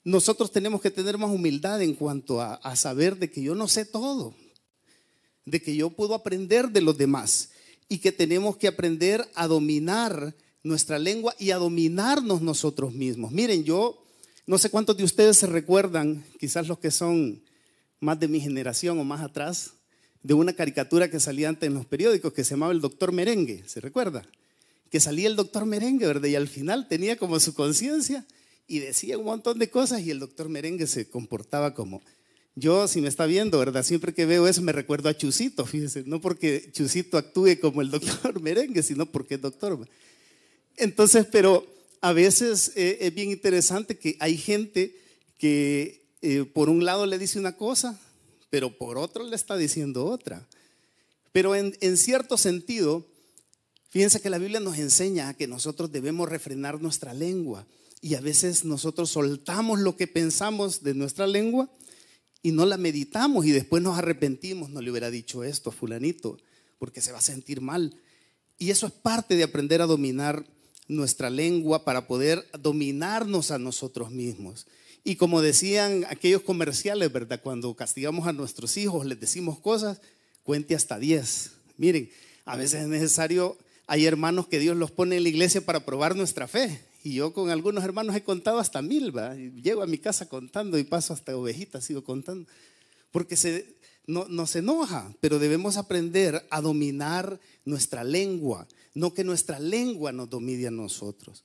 nosotros 0.02 0.50
tenemos 0.50 0.80
que 0.80 0.90
tener 0.90 1.18
más 1.18 1.30
humildad 1.30 1.82
en 1.82 1.94
cuanto 1.94 2.40
a, 2.40 2.54
a 2.54 2.76
saber 2.76 3.16
de 3.16 3.30
que 3.30 3.42
yo 3.42 3.54
no 3.54 3.68
sé 3.68 3.84
todo, 3.84 4.34
de 5.44 5.60
que 5.60 5.76
yo 5.76 5.90
puedo 5.90 6.14
aprender 6.14 6.70
de 6.70 6.80
los 6.80 6.96
demás 6.96 7.50
y 7.88 7.98
que 7.98 8.12
tenemos 8.12 8.56
que 8.56 8.68
aprender 8.68 9.26
a 9.34 9.46
dominar 9.46 10.34
nuestra 10.62 10.98
lengua 10.98 11.34
y 11.38 11.50
a 11.50 11.56
dominarnos 11.56 12.42
nosotros 12.42 12.92
mismos. 12.92 13.32
Miren, 13.32 13.64
yo 13.64 14.04
no 14.46 14.58
sé 14.58 14.70
cuántos 14.70 14.96
de 14.96 15.04
ustedes 15.04 15.38
se 15.38 15.46
recuerdan, 15.46 16.24
quizás 16.38 16.68
los 16.68 16.78
que 16.78 16.90
son 16.90 17.42
más 18.00 18.20
de 18.20 18.28
mi 18.28 18.40
generación 18.40 18.98
o 18.98 19.04
más 19.04 19.22
atrás, 19.22 19.72
de 20.22 20.34
una 20.34 20.52
caricatura 20.52 21.10
que 21.10 21.20
salía 21.20 21.48
antes 21.48 21.66
en 21.66 21.74
los 21.74 21.86
periódicos 21.86 22.32
que 22.32 22.44
se 22.44 22.50
llamaba 22.50 22.72
el 22.72 22.80
doctor 22.80 23.12
Merengue, 23.12 23.64
¿se 23.66 23.80
recuerda? 23.80 24.26
Que 24.90 25.00
salía 25.00 25.28
el 25.28 25.36
doctor 25.36 25.64
Merengue, 25.64 26.06
¿verdad? 26.06 26.28
Y 26.28 26.34
al 26.34 26.48
final 26.48 26.88
tenía 26.88 27.16
como 27.16 27.40
su 27.40 27.54
conciencia 27.54 28.26
y 28.66 28.80
decía 28.80 29.16
un 29.16 29.24
montón 29.24 29.58
de 29.58 29.70
cosas 29.70 30.02
y 30.02 30.10
el 30.10 30.18
doctor 30.18 30.48
Merengue 30.48 30.86
se 30.86 31.08
comportaba 31.08 31.74
como, 31.74 32.02
yo, 32.58 32.88
si 32.88 33.00
me 33.00 33.08
está 33.08 33.26
viendo, 33.26 33.58
¿verdad? 33.58 33.84
Siempre 33.84 34.12
que 34.12 34.26
veo 34.26 34.48
eso 34.48 34.62
me 34.62 34.72
recuerdo 34.72 35.08
a 35.08 35.16
Chusito, 35.16 35.64
fíjese, 35.64 36.02
no 36.06 36.20
porque 36.20 36.70
Chusito 36.72 37.16
actúe 37.16 37.58
como 37.60 37.82
el 37.82 37.90
doctor 37.92 38.40
merengue, 38.40 38.82
sino 38.82 39.06
porque 39.06 39.36
es 39.36 39.40
doctor. 39.40 39.88
Entonces, 40.76 41.26
pero 41.30 41.66
a 42.00 42.12
veces 42.12 42.72
eh, 42.74 42.98
es 43.00 43.14
bien 43.14 43.30
interesante 43.30 43.96
que 43.98 44.16
hay 44.20 44.36
gente 44.36 44.96
que 45.38 46.02
eh, 46.22 46.44
por 46.44 46.68
un 46.68 46.84
lado 46.84 47.06
le 47.06 47.18
dice 47.18 47.38
una 47.38 47.56
cosa, 47.56 47.98
pero 48.50 48.76
por 48.76 48.98
otro 48.98 49.24
le 49.24 49.36
está 49.36 49.56
diciendo 49.56 50.04
otra. 50.06 50.46
Pero 51.32 51.54
en, 51.54 51.76
en 51.80 51.96
cierto 51.96 52.36
sentido, 52.36 53.06
fíjense 53.90 54.20
que 54.20 54.30
la 54.30 54.38
Biblia 54.38 54.60
nos 54.60 54.78
enseña 54.78 55.34
que 55.34 55.46
nosotros 55.46 55.92
debemos 55.92 56.28
refrenar 56.28 56.80
nuestra 56.80 57.14
lengua. 57.14 57.66
Y 58.00 58.14
a 58.14 58.20
veces 58.20 58.64
nosotros 58.64 59.10
soltamos 59.10 59.80
lo 59.80 59.96
que 59.96 60.06
pensamos 60.06 60.82
de 60.82 60.94
nuestra 60.94 61.26
lengua 61.26 61.68
y 62.42 62.52
no 62.52 62.66
la 62.66 62.76
meditamos 62.76 63.46
y 63.46 63.50
después 63.50 63.82
nos 63.82 63.98
arrepentimos, 63.98 64.70
no 64.70 64.80
le 64.80 64.90
hubiera 64.90 65.10
dicho 65.10 65.44
esto 65.44 65.70
a 65.70 65.72
fulanito, 65.72 66.38
porque 66.78 67.00
se 67.00 67.12
va 67.12 67.18
a 67.18 67.22
sentir 67.22 67.60
mal. 67.60 67.96
Y 68.58 68.70
eso 68.70 68.86
es 68.86 68.92
parte 68.92 69.36
de 69.36 69.44
aprender 69.44 69.82
a 69.82 69.86
dominar 69.86 70.44
nuestra 70.88 71.30
lengua 71.30 71.84
para 71.84 72.06
poder 72.06 72.44
dominarnos 72.60 73.50
a 73.50 73.58
nosotros 73.58 74.10
mismos. 74.10 74.66
Y 75.04 75.16
como 75.16 75.42
decían 75.42 76.04
aquellos 76.08 76.42
comerciales, 76.42 77.12
¿verdad? 77.12 77.40
Cuando 77.42 77.74
castigamos 77.74 78.26
a 78.26 78.32
nuestros 78.32 78.76
hijos, 78.76 79.06
les 79.06 79.20
decimos 79.20 79.58
cosas, 79.58 80.00
cuente 80.42 80.74
hasta 80.74 80.98
10. 80.98 81.52
Miren, 81.76 82.10
a 82.44 82.56
veces 82.56 82.82
es 82.82 82.88
necesario, 82.88 83.56
hay 83.86 84.06
hermanos 84.06 84.48
que 84.48 84.58
Dios 84.58 84.76
los 84.76 84.90
pone 84.90 85.16
en 85.16 85.22
la 85.22 85.28
iglesia 85.28 85.64
para 85.64 85.84
probar 85.84 86.16
nuestra 86.16 86.48
fe. 86.48 86.80
Y 87.08 87.14
yo 87.14 87.32
con 87.32 87.48
algunos 87.48 87.82
hermanos 87.84 88.14
he 88.14 88.22
contado 88.22 88.58
hasta 88.58 88.82
mil, 88.82 89.16
¿va? 89.16 89.34
Llego 89.34 89.82
a 89.82 89.86
mi 89.86 89.96
casa 89.96 90.28
contando 90.28 90.78
y 90.78 90.84
paso 90.84 91.14
hasta 91.14 91.34
ovejitas, 91.34 91.82
sigo 91.82 92.04
contando. 92.04 92.46
Porque 93.10 93.34
se, 93.34 93.76
no, 94.06 94.26
nos 94.28 94.54
enoja, 94.56 95.14
pero 95.18 95.38
debemos 95.38 95.78
aprender 95.78 96.46
a 96.50 96.60
dominar 96.60 97.40
nuestra 97.64 98.04
lengua, 98.04 98.68
no 98.92 99.14
que 99.14 99.24
nuestra 99.24 99.58
lengua 99.58 100.12
nos 100.12 100.28
domine 100.28 100.66
a 100.66 100.70
nosotros. 100.70 101.44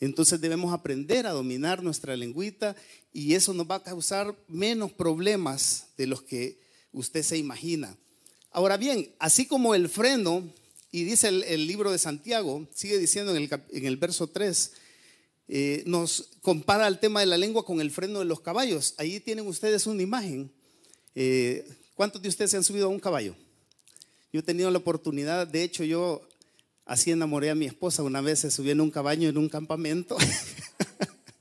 Entonces 0.00 0.40
debemos 0.40 0.74
aprender 0.74 1.28
a 1.28 1.30
dominar 1.30 1.84
nuestra 1.84 2.16
lengüita 2.16 2.74
y 3.12 3.34
eso 3.34 3.54
nos 3.54 3.70
va 3.70 3.76
a 3.76 3.84
causar 3.84 4.34
menos 4.48 4.90
problemas 4.90 5.86
de 5.96 6.08
los 6.08 6.22
que 6.22 6.58
usted 6.90 7.22
se 7.22 7.38
imagina. 7.38 7.96
Ahora 8.50 8.76
bien, 8.76 9.14
así 9.20 9.46
como 9.46 9.76
el 9.76 9.88
freno, 9.88 10.42
y 10.96 11.04
dice 11.04 11.28
el, 11.28 11.66
libro 11.66 11.92
de 11.92 11.98
Santiago, 11.98 12.66
sigue 12.74 12.96
diciendo 12.98 13.36
en 13.36 13.86
el, 13.86 13.96
verso 13.98 14.28
3, 14.28 14.72
eh, 15.48 15.84
nos 15.86 16.30
compara 16.42 16.88
el 16.88 16.98
tema 16.98 17.20
de 17.20 17.26
la 17.26 17.36
lengua 17.36 17.64
con 17.64 17.80
el 17.80 17.90
freno 17.90 18.18
de 18.18 18.24
los 18.24 18.40
caballos. 18.40 18.94
Ahí 18.98 19.20
tienen 19.20 19.46
ustedes 19.46 19.86
una 19.86 20.02
imagen. 20.02 20.50
Eh, 21.14 21.66
¿Cuántos 21.94 22.20
de 22.20 22.28
ustedes 22.28 22.50
se 22.50 22.56
han 22.56 22.64
subido 22.64 22.86
a 22.86 22.90
un 22.90 23.00
caballo? 23.00 23.36
Yo 24.32 24.40
he 24.40 24.42
tenido 24.42 24.70
la 24.70 24.78
oportunidad, 24.78 25.46
de 25.46 25.62
hecho 25.62 25.84
yo 25.84 26.20
así 26.84 27.10
enamoré 27.10 27.50
a 27.50 27.54
mi 27.54 27.66
esposa, 27.66 28.02
una 28.02 28.20
vez 28.20 28.40
se 28.40 28.50
subió 28.50 28.72
en 28.72 28.80
un 28.80 28.90
caballo 28.90 29.28
en 29.28 29.38
un 29.38 29.48
campamento. 29.48 30.16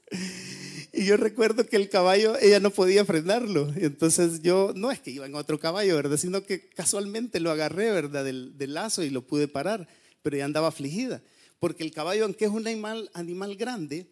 y 0.93 1.05
yo 1.05 1.17
recuerdo 1.17 1.65
que 1.65 1.75
el 1.75 1.89
caballo, 1.89 2.37
ella 2.39 2.59
no 2.59 2.69
podía 2.69 3.03
frenarlo. 3.05 3.73
Entonces 3.75 4.41
yo, 4.43 4.71
no 4.75 4.91
es 4.91 4.99
que 4.99 5.11
iba 5.11 5.25
en 5.25 5.35
otro 5.35 5.59
caballo, 5.59 5.95
¿verdad? 5.95 6.17
Sino 6.17 6.43
que 6.43 6.69
casualmente 6.69 7.39
lo 7.39 7.51
agarré, 7.51 7.91
¿verdad? 7.91 8.23
Del, 8.23 8.57
del 8.57 8.75
lazo 8.75 9.03
y 9.03 9.09
lo 9.09 9.23
pude 9.23 9.47
parar, 9.47 9.87
pero 10.21 10.35
ella 10.35 10.45
andaba 10.45 10.67
afligida. 10.67 11.21
Porque 11.59 11.83
el 11.83 11.91
caballo, 11.91 12.25
aunque 12.25 12.45
es 12.45 12.51
un 12.51 12.67
animal, 12.67 13.55
grande, 13.55 14.07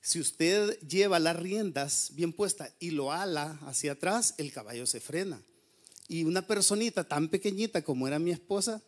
si 0.00 0.20
usted 0.20 0.78
lleva 0.80 1.18
las 1.18 1.36
riendas 1.36 2.12
bien 2.14 2.32
puestas 2.32 2.72
y 2.80 2.90
lo 2.90 3.12
ala 3.12 3.58
hacia 3.66 3.92
atrás, 3.92 4.34
el 4.38 4.52
caballo 4.52 4.86
se 4.86 5.00
frena. 5.00 5.40
Y 6.08 6.24
una 6.24 6.46
personita 6.46 7.04
tan 7.04 7.28
pequeñita 7.28 7.82
como 7.82 8.08
era 8.08 8.18
mi 8.18 8.30
esposa, 8.30 8.82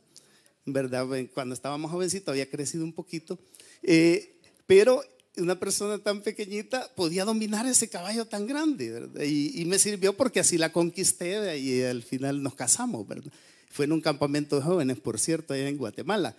¿verdad? 0.64 1.06
Cuando 1.34 1.54
estábamos 1.54 1.90
jovencitos 1.90 2.32
había 2.32 2.48
crecido 2.48 2.84
un 2.84 2.92
poquito, 2.92 3.38
eh, 3.82 4.38
pero 4.66 5.02
una 5.36 5.58
persona 5.58 5.98
tan 5.98 6.22
pequeñita 6.22 6.90
podía 6.94 7.24
dominar 7.24 7.66
ese 7.66 7.88
caballo 7.88 8.26
tan 8.26 8.46
grande, 8.46 8.90
¿verdad? 8.90 9.22
Y, 9.22 9.64
me 9.66 9.78
sirvió 9.78 10.16
porque 10.16 10.40
así 10.40 10.58
la 10.58 10.72
conquisté 10.72 11.58
y 11.58 11.82
al 11.82 12.02
final 12.02 12.42
nos 12.42 12.54
casamos, 12.54 13.06
¿verdad? 13.06 13.32
Fue 13.70 13.84
en 13.84 13.92
un 13.92 14.00
campamento 14.00 14.56
de 14.56 14.62
jóvenes, 14.62 14.98
por 14.98 15.18
cierto, 15.18 15.54
allá 15.54 15.68
en 15.68 15.76
Guatemala. 15.76 16.36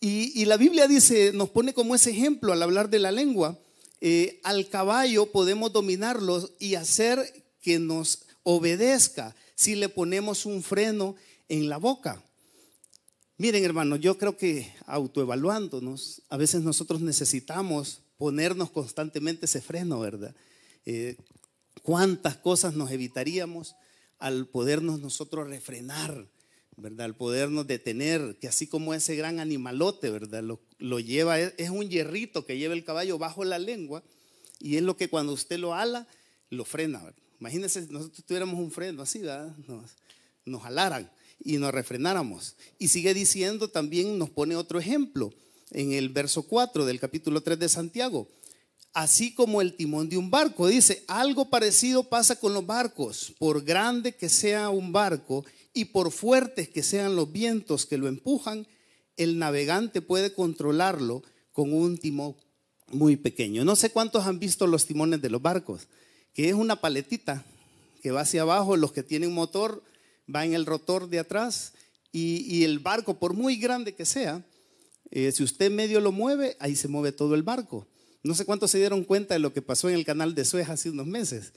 Y, 0.00 0.44
la 0.44 0.56
Biblia 0.56 0.86
dice, 0.86 1.32
nos 1.32 1.50
pone 1.50 1.74
como 1.74 1.94
ese 1.94 2.10
ejemplo 2.10 2.52
al 2.52 2.62
hablar 2.62 2.88
de 2.88 3.00
la 3.00 3.10
lengua, 3.10 3.58
eh, 4.00 4.40
al 4.44 4.68
caballo 4.68 5.26
podemos 5.26 5.72
dominarlo 5.72 6.48
y 6.60 6.76
hacer 6.76 7.44
que 7.60 7.80
nos 7.80 8.20
obedezca 8.44 9.34
si 9.56 9.74
le 9.74 9.88
ponemos 9.88 10.46
un 10.46 10.62
freno 10.62 11.16
en 11.48 11.68
la 11.68 11.78
boca. 11.78 12.22
Miren, 13.38 13.64
hermanos, 13.64 13.98
yo 14.00 14.18
creo 14.18 14.36
que 14.36 14.72
autoevaluándonos, 14.86 16.22
a 16.28 16.36
veces 16.36 16.62
nosotros 16.62 17.00
necesitamos 17.00 18.00
ponernos 18.18 18.70
constantemente 18.70 19.46
ese 19.46 19.60
freno, 19.60 19.98
¿verdad? 19.98 20.34
Eh, 20.86 21.16
¿Cuántas 21.82 22.36
cosas 22.36 22.74
nos 22.74 22.90
evitaríamos 22.90 23.74
al 24.18 24.46
podernos 24.46 25.00
nosotros 25.00 25.48
refrenar, 25.48 26.26
¿verdad? 26.78 27.06
Al 27.06 27.16
podernos 27.16 27.66
detener, 27.66 28.36
que 28.40 28.48
así 28.48 28.66
como 28.66 28.94
ese 28.94 29.16
gran 29.16 29.40
animalote, 29.40 30.10
¿verdad? 30.10 30.42
Lo, 30.42 30.60
lo 30.78 31.00
lleva, 31.00 31.38
es 31.38 31.70
un 31.70 31.88
hierrito 31.88 32.46
que 32.46 32.56
lleva 32.56 32.74
el 32.74 32.84
caballo 32.84 33.18
bajo 33.18 33.44
la 33.44 33.58
lengua 33.58 34.02
y 34.60 34.76
es 34.76 34.82
lo 34.82 34.96
que 34.96 35.08
cuando 35.08 35.32
usted 35.32 35.58
lo 35.58 35.74
ala, 35.74 36.06
lo 36.50 36.64
frena, 36.64 37.02
¿verdad? 37.02 37.22
Imagínense 37.40 37.86
nosotros 37.88 38.24
tuviéramos 38.24 38.58
un 38.58 38.70
freno 38.70 39.02
así, 39.02 39.20
¿verdad? 39.20 39.54
Nos, 39.66 39.90
nos 40.44 40.62
jalaran 40.62 41.10
y 41.42 41.58
nos 41.58 41.72
refrenáramos. 41.72 42.56
Y 42.78 42.88
sigue 42.88 43.14
diciendo 43.14 43.68
también, 43.68 44.18
nos 44.18 44.30
pone 44.30 44.56
otro 44.56 44.78
ejemplo 44.78 45.32
en 45.70 45.92
el 45.92 46.08
verso 46.08 46.42
4 46.42 46.84
del 46.86 46.98
capítulo 47.00 47.40
3 47.40 47.58
de 47.58 47.68
Santiago. 47.68 48.28
Así 48.92 49.34
como 49.34 49.60
el 49.60 49.74
timón 49.74 50.08
de 50.08 50.16
un 50.16 50.30
barco, 50.30 50.66
dice, 50.66 51.04
algo 51.06 51.50
parecido 51.50 52.08
pasa 52.08 52.36
con 52.36 52.54
los 52.54 52.66
barcos. 52.66 53.32
Por 53.38 53.62
grande 53.62 54.16
que 54.16 54.28
sea 54.28 54.70
un 54.70 54.92
barco 54.92 55.44
y 55.78 55.84
por 55.84 56.10
fuertes 56.10 56.68
que 56.68 56.82
sean 56.82 57.14
los 57.14 57.30
vientos 57.30 57.86
que 57.86 57.98
lo 57.98 58.08
empujan, 58.08 58.66
el 59.16 59.38
navegante 59.38 60.02
puede 60.02 60.32
controlarlo 60.32 61.22
con 61.52 61.72
un 61.72 61.98
timón 61.98 62.34
muy 62.88 63.16
pequeño. 63.16 63.64
No 63.64 63.76
sé 63.76 63.90
cuántos 63.90 64.26
han 64.26 64.40
visto 64.40 64.66
los 64.66 64.86
timones 64.86 65.22
de 65.22 65.30
los 65.30 65.40
barcos 65.40 65.86
que 66.34 66.48
es 66.48 66.54
una 66.54 66.80
paletita 66.80 67.44
que 68.02 68.10
va 68.12 68.20
hacia 68.22 68.42
abajo, 68.42 68.76
los 68.76 68.92
que 68.92 69.02
tienen 69.02 69.32
motor 69.32 69.82
va 70.32 70.44
en 70.44 70.54
el 70.54 70.66
rotor 70.66 71.08
de 71.08 71.18
atrás 71.18 71.72
y, 72.12 72.64
el 72.64 72.80
barco, 72.80 73.18
por 73.18 73.34
muy 73.34 73.56
grande 73.56 73.94
que 73.94 74.04
sea, 74.04 74.44
eh, 75.10 75.30
si 75.30 75.44
usted 75.44 75.70
medio 75.70 76.00
lo 76.00 76.10
mueve, 76.10 76.56
ahí 76.58 76.74
se 76.74 76.88
mueve 76.88 77.12
todo 77.12 77.34
el 77.36 77.42
barco. 77.44 77.86
No 78.24 78.34
sé 78.34 78.44
cuántos 78.44 78.72
se 78.72 78.78
dieron 78.78 79.04
cuenta 79.04 79.34
de 79.34 79.40
lo 79.40 79.52
que 79.52 79.62
pasó 79.62 79.88
en 79.88 79.94
el 79.94 80.04
canal 80.04 80.34
de 80.34 80.44
Suez 80.44 80.68
hace 80.68 80.90
unos 80.90 81.06
meses, 81.06 81.52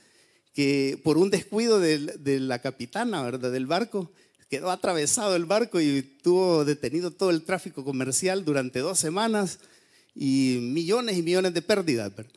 que 0.53 0.99
por 1.03 1.17
un 1.17 1.29
descuido 1.29 1.79
de, 1.79 2.39
la 2.39 2.59
capitana 2.59 3.21
¿verdad? 3.23 3.51
del 3.51 3.67
barco, 3.67 4.11
quedó 4.49 4.69
atravesado 4.69 5.35
el 5.35 5.45
barco 5.45 5.79
y 5.79 6.01
tuvo 6.01 6.65
detenido 6.65 7.11
todo 7.11 7.29
el 7.29 7.43
tráfico 7.43 7.85
comercial 7.85 8.43
durante 8.43 8.79
dos 8.79 8.99
semanas 8.99 9.59
y 10.13 10.57
millones 10.61 11.17
y 11.17 11.21
millones 11.21 11.53
de 11.53 11.61
pérdidas. 11.61 12.13
¿verdad? 12.15 12.31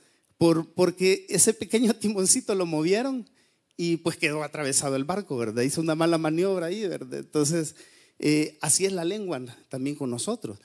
porque 0.75 1.27
ese 1.29 1.55
pequeño 1.55 1.95
timoncito 2.01 2.55
lo 2.55 2.67
movieron 2.67 3.29
y 3.77 3.97
pues 3.99 4.17
quedó 4.17 4.43
atravesado 4.43 4.97
el 4.97 5.05
barco, 5.05 5.37
¿verdad? 5.37 5.63
Hizo 5.63 5.81
una 5.81 5.95
mala 5.95 6.19
maniobra 6.19 6.67
ahí, 6.67 6.87
¿verdad? 6.87 7.21
Entonces, 7.21 7.75
eh, 8.19 8.59
así 8.61 8.87
es 8.87 8.93
la 8.93 9.05
lengua 9.05 9.41
también 9.69 9.97
con 9.97 10.11
nosotros. 10.11 10.59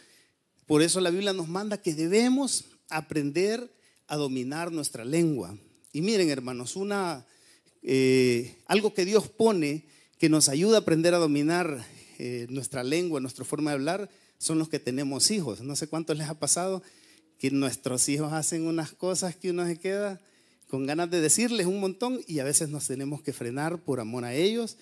Por 0.67 0.83
eso 0.83 1.01
la 1.01 1.09
Biblia 1.09 1.33
nos 1.33 1.47
manda 1.47 1.81
que 1.81 1.95
debemos 1.95 2.65
aprender 2.89 3.73
a 4.07 4.17
dominar 4.17 4.71
nuestra 4.71 5.05
lengua. 5.05 5.57
Y 5.91 6.01
miren, 6.01 6.29
hermanos, 6.29 6.75
una, 6.75 7.25
eh, 7.83 8.57
algo 8.65 8.93
que 8.93 9.05
Dios 9.05 9.27
pone 9.27 9.85
que 10.17 10.29
nos 10.29 10.49
ayuda 10.49 10.77
a 10.77 10.81
aprender 10.81 11.13
a 11.13 11.17
dominar 11.17 11.85
eh, 12.17 12.45
nuestra 12.49 12.83
lengua, 12.83 13.21
nuestra 13.21 13.45
forma 13.45 13.71
de 13.71 13.75
hablar, 13.75 14.09
son 14.37 14.59
los 14.59 14.69
que 14.69 14.79
tenemos 14.79 15.31
hijos. 15.31 15.61
No 15.61 15.75
sé 15.75 15.87
cuántos 15.87 16.17
les 16.17 16.27
ha 16.27 16.39
pasado 16.39 16.83
que 17.37 17.51
nuestros 17.51 18.07
hijos 18.09 18.33
hacen 18.33 18.67
unas 18.67 18.91
cosas 18.91 19.35
que 19.35 19.51
uno 19.51 19.65
se 19.65 19.77
queda 19.77 20.19
con 20.67 20.85
ganas 20.85 21.09
de 21.09 21.21
decirles 21.21 21.65
un 21.65 21.79
montón 21.79 22.19
y 22.27 22.39
a 22.39 22.43
veces 22.43 22.69
nos 22.69 22.85
tenemos 22.85 23.21
que 23.21 23.33
frenar 23.33 23.79
por 23.79 23.99
amor 23.99 24.25
a 24.25 24.35
ellos 24.35 24.77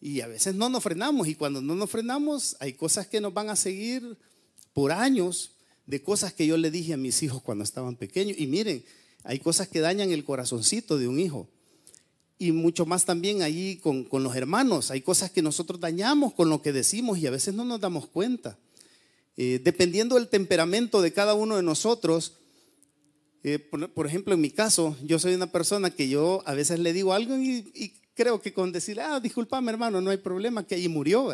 y 0.00 0.20
a 0.20 0.26
veces 0.26 0.54
no 0.54 0.68
nos 0.68 0.82
frenamos. 0.82 1.26
Y 1.26 1.34
cuando 1.34 1.62
no 1.62 1.74
nos 1.74 1.90
frenamos 1.90 2.56
hay 2.60 2.74
cosas 2.74 3.06
que 3.06 3.20
nos 3.20 3.32
van 3.32 3.48
a 3.48 3.56
seguir 3.56 4.18
por 4.74 4.92
años 4.92 5.52
de 5.86 6.02
cosas 6.02 6.32
que 6.32 6.46
yo 6.46 6.56
le 6.56 6.70
dije 6.70 6.92
a 6.92 6.98
mis 6.98 7.22
hijos 7.22 7.42
cuando 7.42 7.64
estaban 7.64 7.96
pequeños. 7.96 8.38
Y 8.38 8.46
miren, 8.46 8.84
hay 9.24 9.38
cosas 9.38 9.68
que 9.68 9.80
dañan 9.80 10.10
el 10.10 10.24
corazoncito 10.24 10.98
de 10.98 11.08
un 11.08 11.18
hijo 11.18 11.48
y 12.42 12.50
mucho 12.50 12.86
más 12.86 13.04
también 13.04 13.42
allí 13.42 13.76
con, 13.76 14.02
con 14.02 14.24
los 14.24 14.34
hermanos, 14.34 14.90
hay 14.90 15.00
cosas 15.00 15.30
que 15.30 15.42
nosotros 15.42 15.78
dañamos 15.78 16.32
con 16.34 16.48
lo 16.50 16.60
que 16.60 16.72
decimos 16.72 17.18
y 17.18 17.28
a 17.28 17.30
veces 17.30 17.54
no 17.54 17.64
nos 17.64 17.80
damos 17.80 18.08
cuenta. 18.08 18.58
Eh, 19.36 19.60
dependiendo 19.62 20.16
del 20.16 20.26
temperamento 20.26 21.00
de 21.00 21.12
cada 21.12 21.34
uno 21.34 21.56
de 21.56 21.62
nosotros, 21.62 22.34
eh, 23.44 23.60
por, 23.60 24.06
ejemplo, 24.06 24.34
en 24.34 24.40
mi 24.40 24.50
caso, 24.50 24.96
yo 25.04 25.20
soy 25.20 25.34
una 25.34 25.52
persona 25.52 25.90
que 25.90 26.08
yo 26.08 26.42
a 26.44 26.54
veces 26.54 26.80
le 26.80 26.92
digo 26.92 27.12
algo 27.12 27.36
y, 27.38 27.94
creo 28.14 28.42
que 28.42 28.52
con 28.52 28.72
decir, 28.72 29.00
ah, 29.00 29.20
disculpame 29.20 29.70
hermano, 29.70 30.00
no 30.00 30.10
hay 30.10 30.18
problema, 30.18 30.66
que 30.66 30.74
ahí 30.74 30.88
murió, 30.88 31.32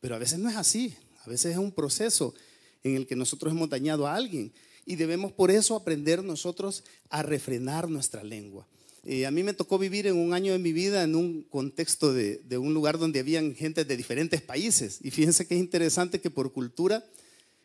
pero 0.00 0.14
a 0.14 0.18
veces 0.18 0.40
no 0.40 0.50
es 0.50 0.56
así, 0.56 0.94
a 1.24 1.30
veces 1.30 1.52
es 1.52 1.58
un 1.58 1.72
proceso 1.72 2.34
en 2.82 2.96
el 2.96 3.06
que 3.06 3.16
nosotros 3.16 3.52
hemos 3.52 3.70
dañado 3.70 4.06
a 4.06 4.14
alguien 4.14 4.52
y 4.84 4.96
debemos 4.96 5.32
por 5.32 5.50
eso 5.50 5.76
aprender 5.76 6.22
nosotros 6.22 6.84
a 7.08 7.22
refrenar 7.22 7.88
nuestra 7.88 8.22
lengua. 8.24 8.66
Eh, 9.10 9.24
a 9.24 9.30
mí 9.30 9.42
me 9.42 9.54
tocó 9.54 9.78
vivir 9.78 10.06
en 10.06 10.18
un 10.18 10.34
año 10.34 10.52
de 10.52 10.58
mi 10.58 10.70
vida 10.70 11.02
en 11.02 11.16
un 11.16 11.40
contexto 11.44 12.12
de, 12.12 12.42
de 12.44 12.58
un 12.58 12.74
lugar 12.74 12.98
donde 12.98 13.20
habían 13.20 13.54
gente 13.54 13.86
de 13.86 13.96
diferentes 13.96 14.42
países 14.42 14.98
y 15.02 15.10
fíjense 15.10 15.46
que 15.46 15.54
es 15.54 15.60
interesante 15.60 16.20
que 16.20 16.28
por 16.28 16.52
cultura 16.52 17.02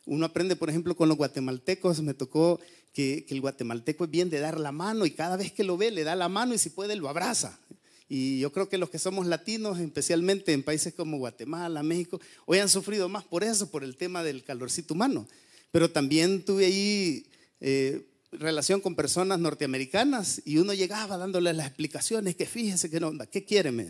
uno 0.06 0.24
aprende, 0.24 0.56
por 0.56 0.70
ejemplo, 0.70 0.96
con 0.96 1.06
los 1.06 1.18
guatemaltecos, 1.18 2.00
me 2.00 2.14
tocó 2.14 2.60
que, 2.94 3.26
el 3.28 3.42
guatemalteco 3.42 4.04
es 4.04 4.10
bien 4.10 4.30
de 4.30 4.40
dar 4.40 4.58
la 4.58 4.72
mano 4.72 5.04
y 5.04 5.10
cada 5.10 5.36
vez 5.36 5.52
que 5.52 5.64
lo 5.64 5.76
ve 5.76 5.90
le 5.90 6.02
da 6.02 6.16
la 6.16 6.30
mano 6.30 6.54
y 6.54 6.58
si 6.58 6.70
puede 6.70 6.96
lo 6.96 7.10
abraza. 7.10 7.60
Y 8.08 8.40
yo 8.40 8.50
creo 8.50 8.70
que 8.70 8.78
los 8.78 8.88
que 8.88 8.98
somos 8.98 9.26
latinos, 9.26 9.78
especialmente 9.78 10.54
en 10.54 10.62
países 10.62 10.94
como 10.94 11.18
Guatemala, 11.18 11.82
México, 11.82 12.22
hoy 12.46 12.60
han 12.60 12.70
sufrido 12.70 13.10
más 13.10 13.24
por 13.24 13.44
eso, 13.44 13.70
por 13.70 13.84
el 13.84 13.98
tema 13.98 14.22
del 14.22 14.44
calorcito 14.44 14.94
humano. 14.94 15.28
Pero 15.72 15.90
también 15.90 16.42
tuve 16.42 16.64
ahí 16.64 17.26
eh, 17.60 18.06
relación 18.38 18.80
con 18.80 18.94
personas 18.94 19.38
norteamericanas 19.38 20.42
y 20.44 20.58
uno 20.58 20.74
llegaba 20.74 21.16
dándoles 21.16 21.56
las 21.56 21.66
explicaciones, 21.66 22.36
que 22.36 22.46
fíjense 22.46 22.90
que 22.90 23.00
no, 23.00 23.12
¿qué 23.30 23.44
quieren? 23.44 23.76
Me 23.76 23.88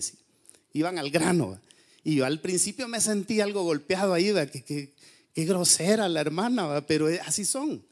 Iban 0.73 0.99
al 0.99 1.11
grano. 1.11 1.61
Y 2.03 2.17
yo 2.17 2.27
al 2.27 2.41
principio 2.41 2.89
me 2.89 3.01
sentí 3.01 3.41
algo 3.41 3.63
golpeado 3.63 4.13
ahí, 4.13 4.33
que, 4.53 4.63
que 4.63 4.95
Qué 5.35 5.45
grosera 5.45 6.09
la 6.09 6.21
hermana, 6.21 6.87
pero 6.87 7.09
así 7.27 7.45
son. 7.45 7.85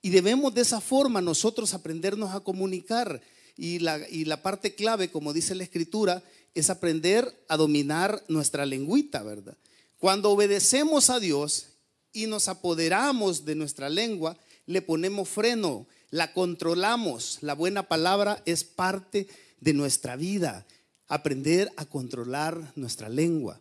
Y 0.00 0.08
debemos 0.08 0.54
de 0.54 0.62
esa 0.62 0.80
forma 0.80 1.20
nosotros 1.20 1.74
aprendernos 1.74 2.34
a 2.34 2.40
comunicar. 2.40 3.20
Y 3.58 3.80
la, 3.80 4.08
y 4.08 4.24
la 4.24 4.42
parte 4.42 4.74
clave, 4.74 5.10
como 5.10 5.34
dice 5.34 5.54
la 5.54 5.64
escritura, 5.64 6.22
es 6.54 6.70
aprender 6.70 7.44
a 7.48 7.58
dominar 7.58 8.24
nuestra 8.28 8.64
lengüita, 8.64 9.22
¿verdad? 9.22 9.56
Cuando 9.98 10.30
obedecemos 10.30 11.10
a 11.10 11.20
Dios 11.20 11.68
y 12.12 12.26
nos 12.26 12.48
apoderamos 12.48 13.44
de 13.44 13.54
nuestra 13.54 13.90
lengua, 13.90 14.38
le 14.66 14.82
ponemos 14.82 15.28
freno, 15.28 15.86
la 16.10 16.32
controlamos. 16.32 17.38
La 17.40 17.54
buena 17.54 17.88
palabra 17.88 18.42
es 18.46 18.64
parte 18.64 19.28
de 19.60 19.72
nuestra 19.72 20.16
vida. 20.16 20.66
Aprender 21.08 21.70
a 21.76 21.86
controlar 21.86 22.72
nuestra 22.74 23.08
lengua. 23.08 23.60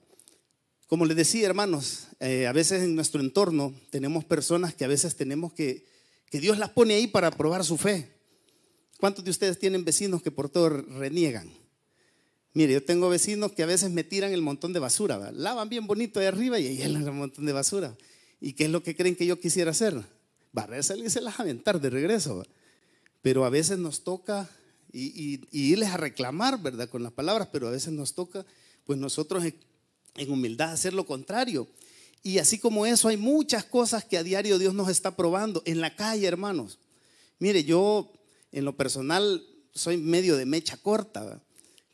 Como 0.88 1.06
les 1.06 1.18
decía, 1.18 1.48
hermanos, 1.48 2.08
eh, 2.20 2.48
a 2.48 2.52
veces 2.52 2.84
en 2.84 2.96
nuestro 2.96 3.22
entorno 3.22 3.74
tenemos 3.90 4.24
personas 4.26 4.74
que 4.76 4.86
a 4.86 4.88
veces 4.88 5.16
tenemos 5.16 5.54
que, 5.54 5.86
que 6.30 6.40
Dios 6.40 6.58
las 6.58 6.70
pone 6.70 6.96
ahí 6.96 7.08
para 7.08 7.32
probar 7.32 7.64
su 7.64 7.78
fe. 7.78 8.12
¿Cuántos 9.00 9.24
de 9.24 9.32
ustedes 9.32 9.60
tienen 9.60 9.84
vecinos 9.84 10.22
que 10.22 10.32
por 10.32 10.50
todo 10.50 10.70
reniegan? 10.70 11.50
Mire, 12.54 12.74
yo 12.74 12.84
tengo 12.84 13.10
vecinos 13.10 13.52
que 13.52 13.64
a 13.64 13.66
veces 13.66 13.92
me 13.92 14.04
tiran 14.04 14.32
el 14.32 14.42
montón 14.42 14.72
de 14.74 14.80
basura, 14.80 15.32
lavan 15.34 15.68
bien 15.68 15.86
bonito 15.88 16.20
de 16.20 16.28
arriba 16.28 16.58
y 16.58 16.68
ahí 16.68 16.88
un 16.96 17.18
montón 17.18 17.46
de 17.46 17.52
basura. 17.52 17.96
¿Y 18.40 18.54
qué 18.54 18.66
es 18.66 18.70
lo 18.70 18.82
que 18.82 18.96
creen 18.96 19.16
que 19.16 19.26
yo 19.26 19.40
quisiera 19.40 19.72
hacer? 19.72 20.02
Barrerse 20.56 20.98
y 20.98 21.10
se 21.10 21.20
las 21.20 21.40
aventar 21.40 21.82
de 21.82 21.90
regreso. 21.90 22.44
Pero 23.22 23.44
a 23.44 23.50
veces 23.50 23.78
nos 23.78 24.04
toca 24.04 24.50
y, 24.94 25.42
irles 25.52 25.90
a 25.90 25.98
reclamar, 25.98 26.62
¿verdad? 26.62 26.90
Con 26.90 27.04
las 27.04 27.12
palabras, 27.12 27.50
pero 27.52 27.68
a 27.68 27.72
veces 27.72 27.92
nos 27.92 28.16
toca, 28.16 28.46
pues 28.86 28.98
nosotros 28.98 29.44
en 30.16 30.32
humildad 30.32 30.72
hacer 30.72 30.94
lo 30.94 31.06
contrario. 31.06 31.68
Y 32.24 32.40
así 32.40 32.58
como 32.58 32.86
eso, 32.86 33.10
hay 33.10 33.18
muchas 33.18 33.66
cosas 33.66 34.06
que 34.06 34.18
a 34.18 34.24
diario 34.24 34.58
Dios 34.58 34.74
nos 34.74 34.90
está 34.90 35.16
probando 35.16 35.62
en 35.66 35.82
la 35.82 35.96
calle, 35.96 36.26
hermanos. 36.26 36.80
Mire, 37.38 37.66
yo 37.66 38.14
en 38.54 38.64
lo 38.64 38.78
personal 38.78 39.46
soy 39.74 39.98
medio 39.98 40.38
de 40.38 40.46
mecha 40.46 40.78
corta, 40.78 41.42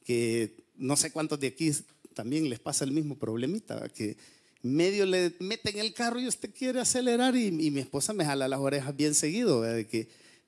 que 0.06 0.56
no 0.76 0.96
sé 0.96 1.12
cuántos 1.12 1.40
de 1.40 1.48
aquí 1.48 1.72
también 2.14 2.48
les 2.48 2.60
pasa 2.60 2.86
el 2.86 2.92
mismo 2.92 3.18
problemita, 3.18 3.90
que 3.90 4.18
medio 4.64 5.06
le 5.06 5.34
meten 5.40 5.78
el 5.78 5.94
carro 5.94 6.20
y 6.20 6.28
usted 6.28 6.54
quiere 6.54 6.80
acelerar 6.80 7.36
y, 7.36 7.52
mi 7.52 7.80
esposa 7.80 8.14
me 8.14 8.26
jala 8.26 8.48
las 8.48 8.60
orejas 8.60 8.96
bien 8.96 9.16
seguido, 9.16 9.62
que, 9.90 10.08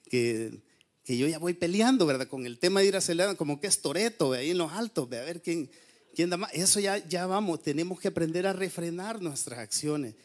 que, 0.09 0.61
que, 1.03 1.17
yo 1.17 1.27
ya 1.27 1.39
voy 1.39 1.53
peleando, 1.53 2.05
¿verdad? 2.05 2.27
Con 2.27 2.45
el 2.45 2.59
tema 2.59 2.81
de 2.81 2.87
ir 2.87 2.95
acelerando, 2.95 3.37
como 3.37 3.59
que 3.59 3.67
es 3.67 3.81
toreto, 3.81 4.33
ahí 4.33 4.51
en 4.51 4.57
los 4.57 4.71
altos, 4.71 5.05
a 5.05 5.21
ver 5.21 5.41
quién, 5.41 5.69
quién 6.15 6.29
da 6.29 6.37
más. 6.37 6.51
Eso 6.53 6.79
ya, 6.79 6.97
ya 7.07 7.25
vamos, 7.25 7.61
tenemos 7.63 7.99
que 7.99 8.09
aprender 8.09 8.45
a 8.47 8.53
refrenar 8.53 9.21
nuestras 9.21 9.59
acciones. 9.59 10.15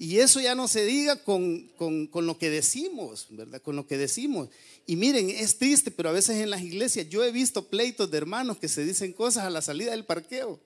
Y 0.00 0.18
eso 0.18 0.40
ya 0.40 0.54
no 0.54 0.68
se 0.68 0.84
diga 0.84 1.24
con, 1.24 1.66
con, 1.76 2.06
con, 2.06 2.24
lo 2.24 2.38
que 2.38 2.50
decimos, 2.50 3.26
¿verdad? 3.30 3.60
Con 3.60 3.74
lo 3.74 3.88
que 3.88 3.98
decimos. 3.98 4.48
Y 4.86 4.94
miren, 4.94 5.28
es 5.28 5.58
triste, 5.58 5.90
pero 5.90 6.08
a 6.08 6.12
veces 6.12 6.36
en 6.36 6.50
las 6.50 6.62
iglesias 6.62 7.08
yo 7.08 7.24
he 7.24 7.32
visto 7.32 7.68
pleitos 7.68 8.08
de 8.08 8.18
hermanos 8.18 8.58
que 8.58 8.68
se 8.68 8.84
dicen 8.84 9.12
cosas 9.12 9.44
a 9.44 9.50
la 9.50 9.60
salida 9.60 9.90
del 9.90 10.04
parqueo. 10.04 10.60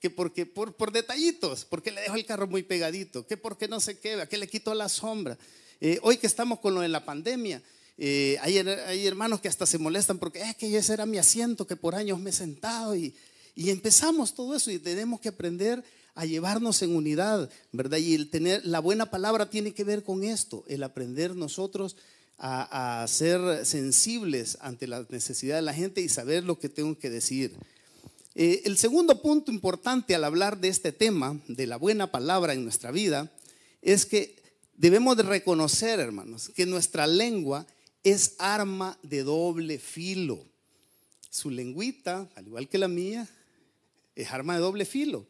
Que 0.00 0.10
porque 0.10 0.46
por, 0.46 0.74
por 0.74 0.92
detallitos, 0.92 1.64
porque 1.64 1.90
le 1.90 2.00
dejo 2.00 2.14
el 2.14 2.24
carro 2.24 2.46
muy 2.46 2.62
pegadito, 2.62 3.26
que 3.26 3.36
porque 3.36 3.68
no 3.68 3.80
se 3.80 3.98
queda, 3.98 4.26
que 4.26 4.38
le 4.38 4.48
quito 4.48 4.72
la 4.74 4.88
sombra. 4.88 5.36
Eh, 5.80 5.98
hoy 6.02 6.16
que 6.16 6.26
estamos 6.26 6.60
con 6.60 6.74
lo 6.74 6.80
de 6.80 6.88
la 6.88 7.04
pandemia, 7.04 7.62
eh, 7.98 8.38
hay, 8.40 8.58
hay, 8.58 9.06
hermanos 9.06 9.40
que 9.40 9.48
hasta 9.48 9.66
se 9.66 9.76
molestan 9.76 10.18
porque 10.18 10.40
es 10.40 10.56
que 10.56 10.74
ese 10.74 10.94
era 10.94 11.04
mi 11.04 11.18
asiento 11.18 11.66
que 11.66 11.76
por 11.76 11.94
años 11.94 12.18
me 12.18 12.30
he 12.30 12.32
sentado 12.32 12.96
y, 12.96 13.14
y 13.54 13.68
empezamos 13.68 14.34
todo 14.34 14.56
eso 14.56 14.70
y 14.70 14.78
tenemos 14.78 15.20
que 15.20 15.28
aprender 15.28 15.84
a 16.14 16.24
llevarnos 16.24 16.82
en 16.82 16.96
unidad, 16.96 17.50
¿verdad? 17.72 17.98
Y 17.98 18.14
el 18.14 18.30
tener 18.30 18.64
la 18.64 18.80
buena 18.80 19.10
palabra 19.10 19.50
tiene 19.50 19.72
que 19.72 19.84
ver 19.84 20.02
con 20.02 20.24
esto, 20.24 20.64
el 20.66 20.82
aprender 20.82 21.36
nosotros 21.36 21.96
a, 22.38 23.04
ser 23.06 23.66
sensibles 23.66 24.56
ante 24.60 24.86
la 24.86 25.06
necesidad 25.08 25.56
de 25.56 25.62
la 25.62 25.74
gente 25.74 26.00
y 26.00 26.08
saber 26.08 26.44
lo 26.44 26.58
que 26.58 26.68
tengo 26.68 26.98
que 26.98 27.10
decir. 27.10 27.54
Eh, 28.34 28.62
el 28.64 28.78
segundo 28.78 29.20
punto 29.20 29.50
importante 29.50 30.14
al 30.14 30.24
hablar 30.24 30.60
de 30.60 30.68
este 30.68 30.92
tema, 30.92 31.40
de 31.48 31.66
la 31.66 31.76
buena 31.76 32.10
palabra 32.10 32.52
en 32.52 32.62
nuestra 32.62 32.90
vida, 32.90 33.32
es 33.82 34.06
que 34.06 34.36
debemos 34.76 35.16
de 35.16 35.24
reconocer, 35.24 35.98
hermanos, 35.98 36.50
que 36.54 36.66
nuestra 36.66 37.06
lengua 37.06 37.66
es 38.04 38.36
arma 38.38 38.98
de 39.02 39.24
doble 39.24 39.78
filo. 39.78 40.44
Su 41.28 41.50
lengüita, 41.50 42.28
al 42.36 42.46
igual 42.46 42.68
que 42.68 42.78
la 42.78 42.88
mía, 42.88 43.28
es 44.14 44.30
arma 44.30 44.54
de 44.54 44.60
doble 44.60 44.84
filo. 44.84 45.26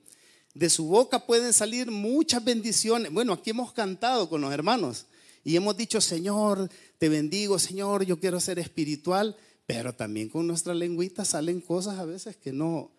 De 0.54 0.68
su 0.68 0.86
boca 0.86 1.26
pueden 1.26 1.52
salir 1.52 1.90
muchas 1.90 2.44
bendiciones. 2.44 3.12
Bueno, 3.12 3.32
aquí 3.32 3.50
hemos 3.50 3.72
cantado 3.72 4.28
con 4.28 4.40
los 4.40 4.52
hermanos 4.52 5.06
y 5.44 5.56
hemos 5.56 5.76
dicho, 5.76 6.00
Señor, 6.00 6.70
te 6.98 7.08
bendigo, 7.08 7.58
Señor, 7.58 8.04
yo 8.04 8.18
quiero 8.18 8.40
ser 8.40 8.58
espiritual, 8.58 9.36
pero 9.72 9.94
también 9.94 10.28
con 10.28 10.48
nuestra 10.48 10.74
lengüita 10.74 11.24
salen 11.24 11.60
cosas 11.60 12.00
a 12.00 12.04
veces 12.04 12.36
que 12.36 12.52
no, 12.52 12.90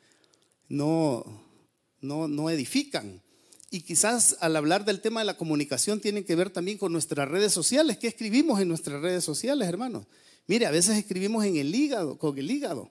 no, 0.70 1.26
no, 2.00 2.30
no 2.30 2.50
edifican. 2.50 3.22
Y 3.70 3.82
quizás 3.82 4.38
al 4.40 4.56
hablar 4.56 4.86
del 4.86 5.02
tema 5.02 5.20
de 5.20 5.26
la 5.26 5.36
comunicación 5.36 6.00
tiene 6.00 6.24
que 6.24 6.34
ver 6.34 6.50
también 6.50 6.78
con 6.78 6.94
nuestras 6.94 7.28
redes 7.28 7.52
sociales. 7.52 7.98
¿Qué 7.98 8.08
escribimos 8.08 8.62
en 8.62 8.70
nuestras 8.70 9.02
redes 9.02 9.26
sociales, 9.26 9.68
hermanos? 9.68 10.06
Mire, 10.48 10.66
a 10.66 10.72
veces 10.72 10.98
escribimos 10.98 11.44
en 11.44 11.58
el 11.58 11.76
hígado, 11.76 12.18
con 12.18 12.38
el 12.38 12.50
hígado. 12.50 12.90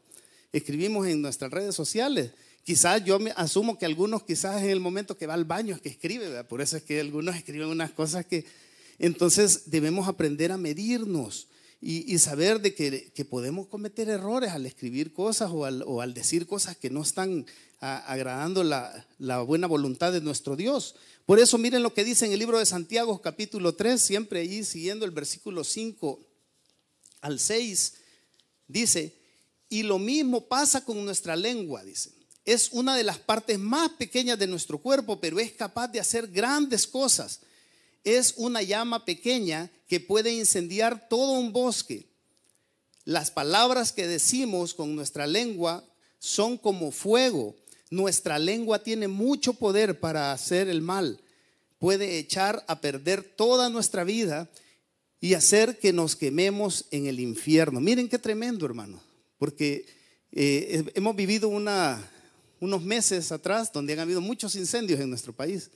Escribimos 0.53 1.07
en 1.07 1.23
nuestras 1.23 1.51
redes 1.51 1.75
sociales. 1.75 2.33
Quizás 2.65 3.03
yo 3.03 3.19
me 3.19 3.31
asumo 3.31 3.79
que 3.79 3.87
algunos 3.87 4.25
quizás 4.25 4.63
en 4.63 4.69
el 4.69 4.81
momento 4.81 5.17
que 5.17 5.27
va 5.27 5.33
al 5.33 5.47
baño 5.47 5.75
es 5.75 5.81
que 5.81 5.89
escribe, 5.89 6.45
por 6.45 6.61
eso 6.61 6.77
es 6.77 6.83
que 6.83 7.01
algunos 7.01 7.35
escriben 7.35 7.69
unas 7.69 7.93
cosas 7.93 8.27
que... 8.27 8.45
Entonces 8.99 9.71
debemos 9.71 10.07
aprender 10.07 10.53
a 10.53 10.59
medirnos 10.59 11.49
y, 11.83 12.19
saber 12.19 12.61
de 12.61 12.75
que, 12.75 13.25
podemos 13.25 13.67
cometer 13.67 14.09
errores 14.09 14.51
al 14.51 14.67
escribir 14.67 15.13
cosas 15.13 15.51
o 15.51 15.65
al, 15.65 16.15
decir 16.15 16.47
cosas 16.47 16.77
que 16.77 16.91
no 16.91 17.03
están 17.03 17.47
agradando 17.81 18.63
la, 18.65 19.07
buena 19.47 19.67
voluntad 19.67 20.13
de 20.13 20.21
nuestro 20.21 20.57
Dios. 20.57 20.97
Por 21.25 21.39
eso 21.39 21.57
miren 21.57 21.83
lo 21.83 21.95
que 21.95 22.05
dice 22.05 22.27
en 22.27 22.33
el 22.33 22.39
libro 22.39 22.59
de 22.59 22.67
Santiago 22.67 23.23
capítulo 23.23 23.75
3, 23.75 24.01
siempre 24.01 24.41
allí 24.41 24.65
siguiendo 24.65 25.05
el 25.05 25.11
versículo 25.11 25.65
5 25.65 26.21
al 27.23 27.39
6, 27.39 27.95
dice, 28.67 29.15
y 29.69 29.83
lo 29.83 29.99
mismo 29.99 30.47
pasa 30.49 30.85
con 30.85 31.03
nuestra 31.05 31.37
lengua, 31.37 31.83
dice 31.85 32.21
es 32.45 32.71
una 32.73 32.97
de 32.97 33.05
las 33.05 33.19
partes 33.19 33.59
más 33.59 33.91
pequeñas 33.91 34.39
de 34.39 34.47
nuestro 34.47 34.79
cuerpo, 34.79 35.21
pero 35.21 35.39
es 35.39 35.53
capaz 35.53 35.89
de 35.89 36.01
hacer 36.01 36.27
grandes 36.27 36.87
cosas. 36.87 37.41
Es 38.05 38.35
una 38.37 38.63
llama 38.63 39.05
pequeña 39.05 39.71
que 39.87 40.01
puede 40.01 40.33
incendiar 40.33 41.09
todo 41.09 41.33
un 41.33 41.53
bosque. 41.53 42.07
Las 43.05 43.31
palabras 43.31 43.93
que 43.93 44.07
decimos 44.07 44.75
con 44.75 44.95
nuestra 44.95 45.27
lengua 45.27 45.85
son 46.19 46.57
como 46.57 46.93
fuego. 46.93 47.57
Nuestra 47.91 48.39
lengua 48.39 48.83
tiene 48.83 49.09
mucho 49.09 49.55
poder 49.55 49.99
para 49.99 50.33
hacer 50.33 50.69
el 50.69 50.81
mal. 50.81 51.21
Puede 51.79 52.19
echar 52.19 52.65
a 52.69 52.81
perder 52.81 53.23
toda 53.23 53.69
nuestra 53.69 54.05
vida 54.05 54.49
y 55.21 55.35
hacer 55.35 55.79
que 55.79 55.93
nos 55.93 56.15
quememos 56.15 56.87
en 56.91 57.07
el 57.07 57.21
infierno. 57.21 57.81
Miren 57.81 58.09
qué 58.09 58.19
tremendo, 58.19 58.65
hermano, 58.65 59.03
porque 59.39 59.87
eh, 60.33 60.85
hemos 60.95 61.17
vivido 61.17 61.49
unos 61.49 62.83
meses 62.83 63.33
atrás 63.33 63.73
donde 63.73 63.93
han 63.95 63.99
habido 63.99 64.21
muchos 64.21 64.55
incendios 64.55 65.01
en 65.01 65.11
nuestro 65.11 65.33
país. 65.33 65.71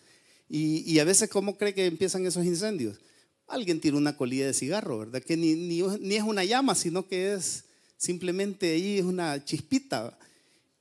Y, 0.57 1.01
a 1.01 1.05
veces, 1.05 1.29
¿cómo 1.29 1.59
cree 1.59 1.75
que 1.75 1.85
empiezan 1.85 2.25
esos 2.27 2.45
incendios? 2.45 3.01
Alguien 3.49 3.81
tira 3.81 3.97
una 3.97 4.17
colilla 4.17 4.47
de 4.47 4.55
cigarro, 4.55 5.01
¿verdad? 5.01 5.21
Que 5.21 5.37
ni, 5.37 5.57
ni, 5.57 6.15
es 6.15 6.23
una 6.23 6.45
llama, 6.45 6.77
sino 6.77 7.09
que 7.09 7.35
es 7.35 7.65
simplemente 7.97 8.71
ahí 8.71 8.99
es 8.99 9.05
una 9.05 9.45
chispita. 9.45 10.17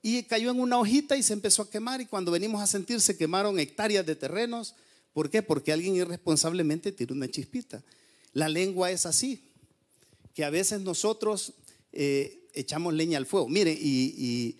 Y 0.00 0.22
cayó 0.22 0.52
en 0.52 0.60
una 0.60 0.78
hojita 0.78 1.16
y 1.16 1.24
se 1.24 1.32
empezó 1.32 1.62
a 1.62 1.70
quemar. 1.70 2.00
Y 2.00 2.06
cuando 2.06 2.30
venimos 2.30 2.62
a 2.62 2.68
sentir, 2.68 3.00
se 3.00 3.16
quemaron 3.16 3.58
hectáreas 3.58 4.06
de 4.06 4.14
terrenos. 4.14 4.76
¿Por 5.12 5.28
qué? 5.28 5.42
Porque 5.42 5.72
alguien 5.72 5.96
irresponsablemente 5.96 6.92
tiró 6.92 7.12
una 7.12 7.28
chispita. 7.28 7.82
La 8.32 8.48
lengua 8.48 8.92
es 8.92 9.06
así, 9.06 9.42
que 10.34 10.44
a 10.44 10.50
veces 10.50 10.82
nosotros 10.82 11.52
eh, 11.90 12.46
echamos 12.52 12.94
leña 12.94 13.18
al 13.18 13.26
fuego. 13.26 13.48
Mire, 13.48 13.72
y 13.72 14.56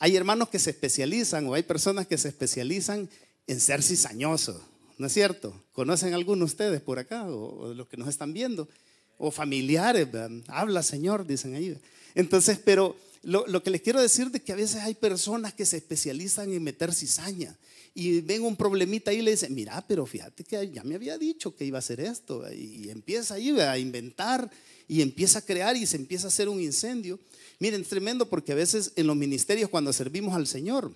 hay 0.00 0.16
hermanos 0.16 0.48
que 0.48 0.58
se 0.58 0.70
especializan 0.70 1.46
o 1.46 1.54
hay 1.54 1.62
personas 1.62 2.08
que 2.08 2.18
se 2.18 2.26
especializan 2.26 3.08
en 3.48 3.60
ser 3.60 3.82
cizañosos, 3.82 4.60
¿no 4.98 5.06
es 5.06 5.12
cierto? 5.12 5.60
¿Conocen 5.72 6.14
algunos 6.14 6.50
ustedes 6.50 6.80
por 6.80 6.98
acá 6.98 7.24
o, 7.28 7.74
los 7.74 7.88
que 7.88 7.96
nos 7.96 8.08
están 8.08 8.32
viendo? 8.32 8.68
O 9.16 9.32
familiares, 9.32 10.06
habla 10.46 10.82
Señor, 10.84 11.26
dicen 11.26 11.54
ahí. 11.54 11.76
Entonces, 12.14 12.60
pero 12.64 12.94
lo, 13.22 13.62
que 13.62 13.70
les 13.70 13.80
quiero 13.80 14.00
decir 14.00 14.30
es 14.32 14.42
que 14.42 14.52
a 14.52 14.56
veces 14.56 14.82
hay 14.82 14.94
personas 14.94 15.54
que 15.54 15.66
se 15.66 15.78
especializan 15.78 16.52
en 16.52 16.62
meter 16.62 16.94
cizaña 16.94 17.56
y 17.94 18.20
ven 18.20 18.42
un 18.42 18.54
problemita 18.54 19.10
ahí 19.10 19.18
y 19.18 19.22
le 19.22 19.32
dicen, 19.32 19.54
mira, 19.54 19.84
pero 19.88 20.06
fíjate 20.06 20.44
que 20.44 20.70
ya 20.70 20.84
me 20.84 20.94
había 20.94 21.18
dicho 21.18 21.56
que 21.56 21.64
iba 21.64 21.78
a 21.78 21.80
hacer 21.80 22.00
esto. 22.00 22.44
Y 22.52 22.90
empieza 22.90 23.34
ahí 23.34 23.58
a 23.58 23.76
inventar 23.76 24.48
y 24.86 25.02
empieza 25.02 25.40
a 25.40 25.42
crear 25.42 25.76
y 25.76 25.84
se 25.84 25.96
empieza 25.96 26.26
a 26.26 26.28
hacer 26.28 26.48
un 26.48 26.60
incendio. 26.60 27.18
Miren, 27.58 27.84
tremendo 27.84 28.28
porque 28.28 28.52
a 28.52 28.54
veces 28.54 28.92
en 28.94 29.06
los 29.08 29.16
ministerios 29.16 29.68
cuando 29.68 29.92
servimos 29.92 30.36
al 30.36 30.46
Señor, 30.46 30.92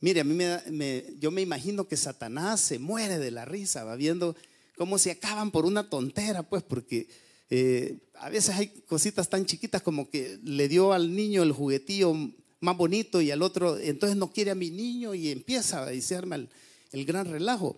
mire, 0.00 0.20
a 0.20 0.24
mí 0.24 0.34
me, 0.34 1.04
yo 1.18 1.30
me 1.30 1.42
imagino 1.42 1.86
que 1.86 1.96
Satanás 1.96 2.60
se 2.60 2.78
muere 2.78 3.18
de 3.18 3.30
la 3.30 3.44
risa, 3.44 3.84
va 3.84 3.96
viendo 3.96 4.36
cómo 4.76 4.98
se 4.98 5.10
acaban 5.10 5.50
por 5.50 5.66
una 5.66 5.88
tontera, 5.88 6.42
pues, 6.42 6.62
porque 6.62 7.06
Eh, 7.48 7.98
a 8.14 8.28
veces 8.28 8.56
hay 8.56 8.66
cositas 8.88 9.28
tan 9.28 9.46
chiquitas 9.46 9.80
como 9.80 10.10
que 10.10 10.40
le 10.42 10.66
dio 10.66 10.92
al 10.92 11.14
niño 11.14 11.44
el 11.44 11.52
juguetillo 11.52 12.12
más 12.58 12.76
bonito 12.76 13.20
y 13.20 13.30
al 13.30 13.40
otro, 13.40 13.78
entonces 13.78 14.16
no 14.16 14.32
quiere 14.32 14.50
a 14.50 14.56
mi 14.56 14.70
niño 14.70 15.14
y 15.14 15.30
empieza 15.30 15.84
a 15.84 15.86
se 15.86 16.34
el, 16.34 16.48
el 16.90 17.04
gran 17.04 17.26
relajo. 17.30 17.76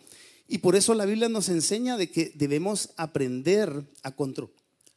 Y 0.48 0.58
por 0.58 0.74
eso 0.74 0.94
la 0.94 1.04
Biblia 1.04 1.28
nos 1.28 1.50
enseña 1.50 1.98
de 1.98 2.08
que 2.08 2.32
debemos 2.34 2.88
aprender 2.96 3.68
a, 4.02 4.14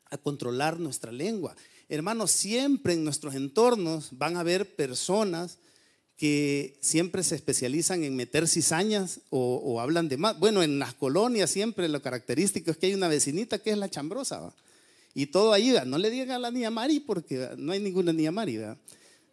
a 0.09 0.17
controlar 0.17 0.79
nuestra 0.79 1.11
lengua. 1.11 1.53
Hermanos, 1.89 2.31
siempre 2.31 2.93
en 2.93 3.03
nuestros 3.03 3.35
entornos 3.35 4.11
van 4.11 4.37
a 4.37 4.39
haber 4.39 4.77
personas 4.77 5.57
que 6.21 6.77
siempre 6.81 7.23
se 7.23 7.33
especializan 7.33 8.03
en 8.03 8.15
meter 8.15 8.47
cizañas 8.47 9.21
o, 9.31 9.81
hablan 9.81 10.07
de 10.07 10.17
más. 10.17 10.37
Bueno, 10.37 10.61
en 10.61 10.77
las 10.77 10.93
colonias 10.93 11.49
siempre 11.49 11.89
lo 11.89 11.99
característico 11.99 12.69
es 12.69 12.77
que 12.77 12.85
hay 12.85 12.93
una 12.93 13.07
vecinita 13.07 13.57
que 13.57 13.71
es 13.71 13.77
la 13.79 13.89
chambrosa. 13.89 14.53
Y 15.15 15.25
todo 15.25 15.51
ahí, 15.51 15.75
no 15.87 15.97
le 15.97 16.11
digan 16.11 16.29
a 16.29 16.37
la 16.37 16.51
niña 16.51 16.69
Mari 16.69 16.99
porque 16.99 17.49
no 17.57 17.71
hay 17.71 17.79
ninguna 17.79 18.13
niña 18.13 18.29
Mari, 18.29 18.59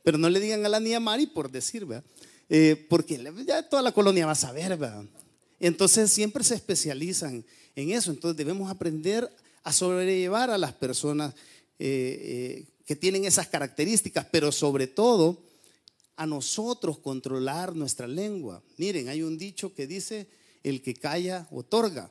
pero 0.02 0.16
no 0.16 0.30
le 0.30 0.40
digan 0.40 0.64
a 0.64 0.70
la 0.70 0.80
niña 0.80 0.98
Mari 0.98 1.26
por 1.26 1.50
decir, 1.50 1.86
eh, 2.48 2.86
porque 2.88 3.22
ya 3.46 3.68
toda 3.68 3.82
la 3.82 3.92
colonia 3.92 4.24
va 4.24 4.32
a 4.32 4.34
saber. 4.34 4.78
Entonces 5.60 6.10
siempre 6.10 6.42
se 6.42 6.54
especializan 6.54 7.44
en 7.76 7.90
eso. 7.90 8.10
Entonces 8.10 8.38
debemos 8.38 8.70
aprender 8.70 9.30
a 9.62 9.74
sobrellevar 9.74 10.48
a 10.48 10.56
las 10.56 10.72
personas 10.72 11.34
eh, 11.78 12.64
eh, 12.64 12.64
que 12.86 12.96
tienen 12.96 13.26
esas 13.26 13.46
características, 13.46 14.26
pero 14.32 14.52
sobre 14.52 14.86
todo 14.86 15.46
a 16.18 16.26
nosotros 16.26 16.98
controlar 16.98 17.76
nuestra 17.76 18.08
lengua. 18.08 18.60
Miren, 18.76 19.08
hay 19.08 19.22
un 19.22 19.38
dicho 19.38 19.72
que 19.72 19.86
dice, 19.86 20.26
el 20.64 20.82
que 20.82 20.92
calla 20.94 21.46
otorga. 21.52 22.10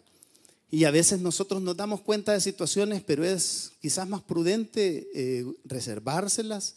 Y 0.72 0.86
a 0.86 0.92
veces 0.92 1.20
nosotros 1.20 1.62
nos 1.62 1.76
damos 1.76 2.00
cuenta 2.00 2.32
de 2.32 2.40
situaciones, 2.40 3.04
pero 3.06 3.26
es 3.26 3.74
quizás 3.82 4.08
más 4.08 4.22
prudente 4.22 5.10
eh, 5.14 5.46
reservárselas, 5.66 6.76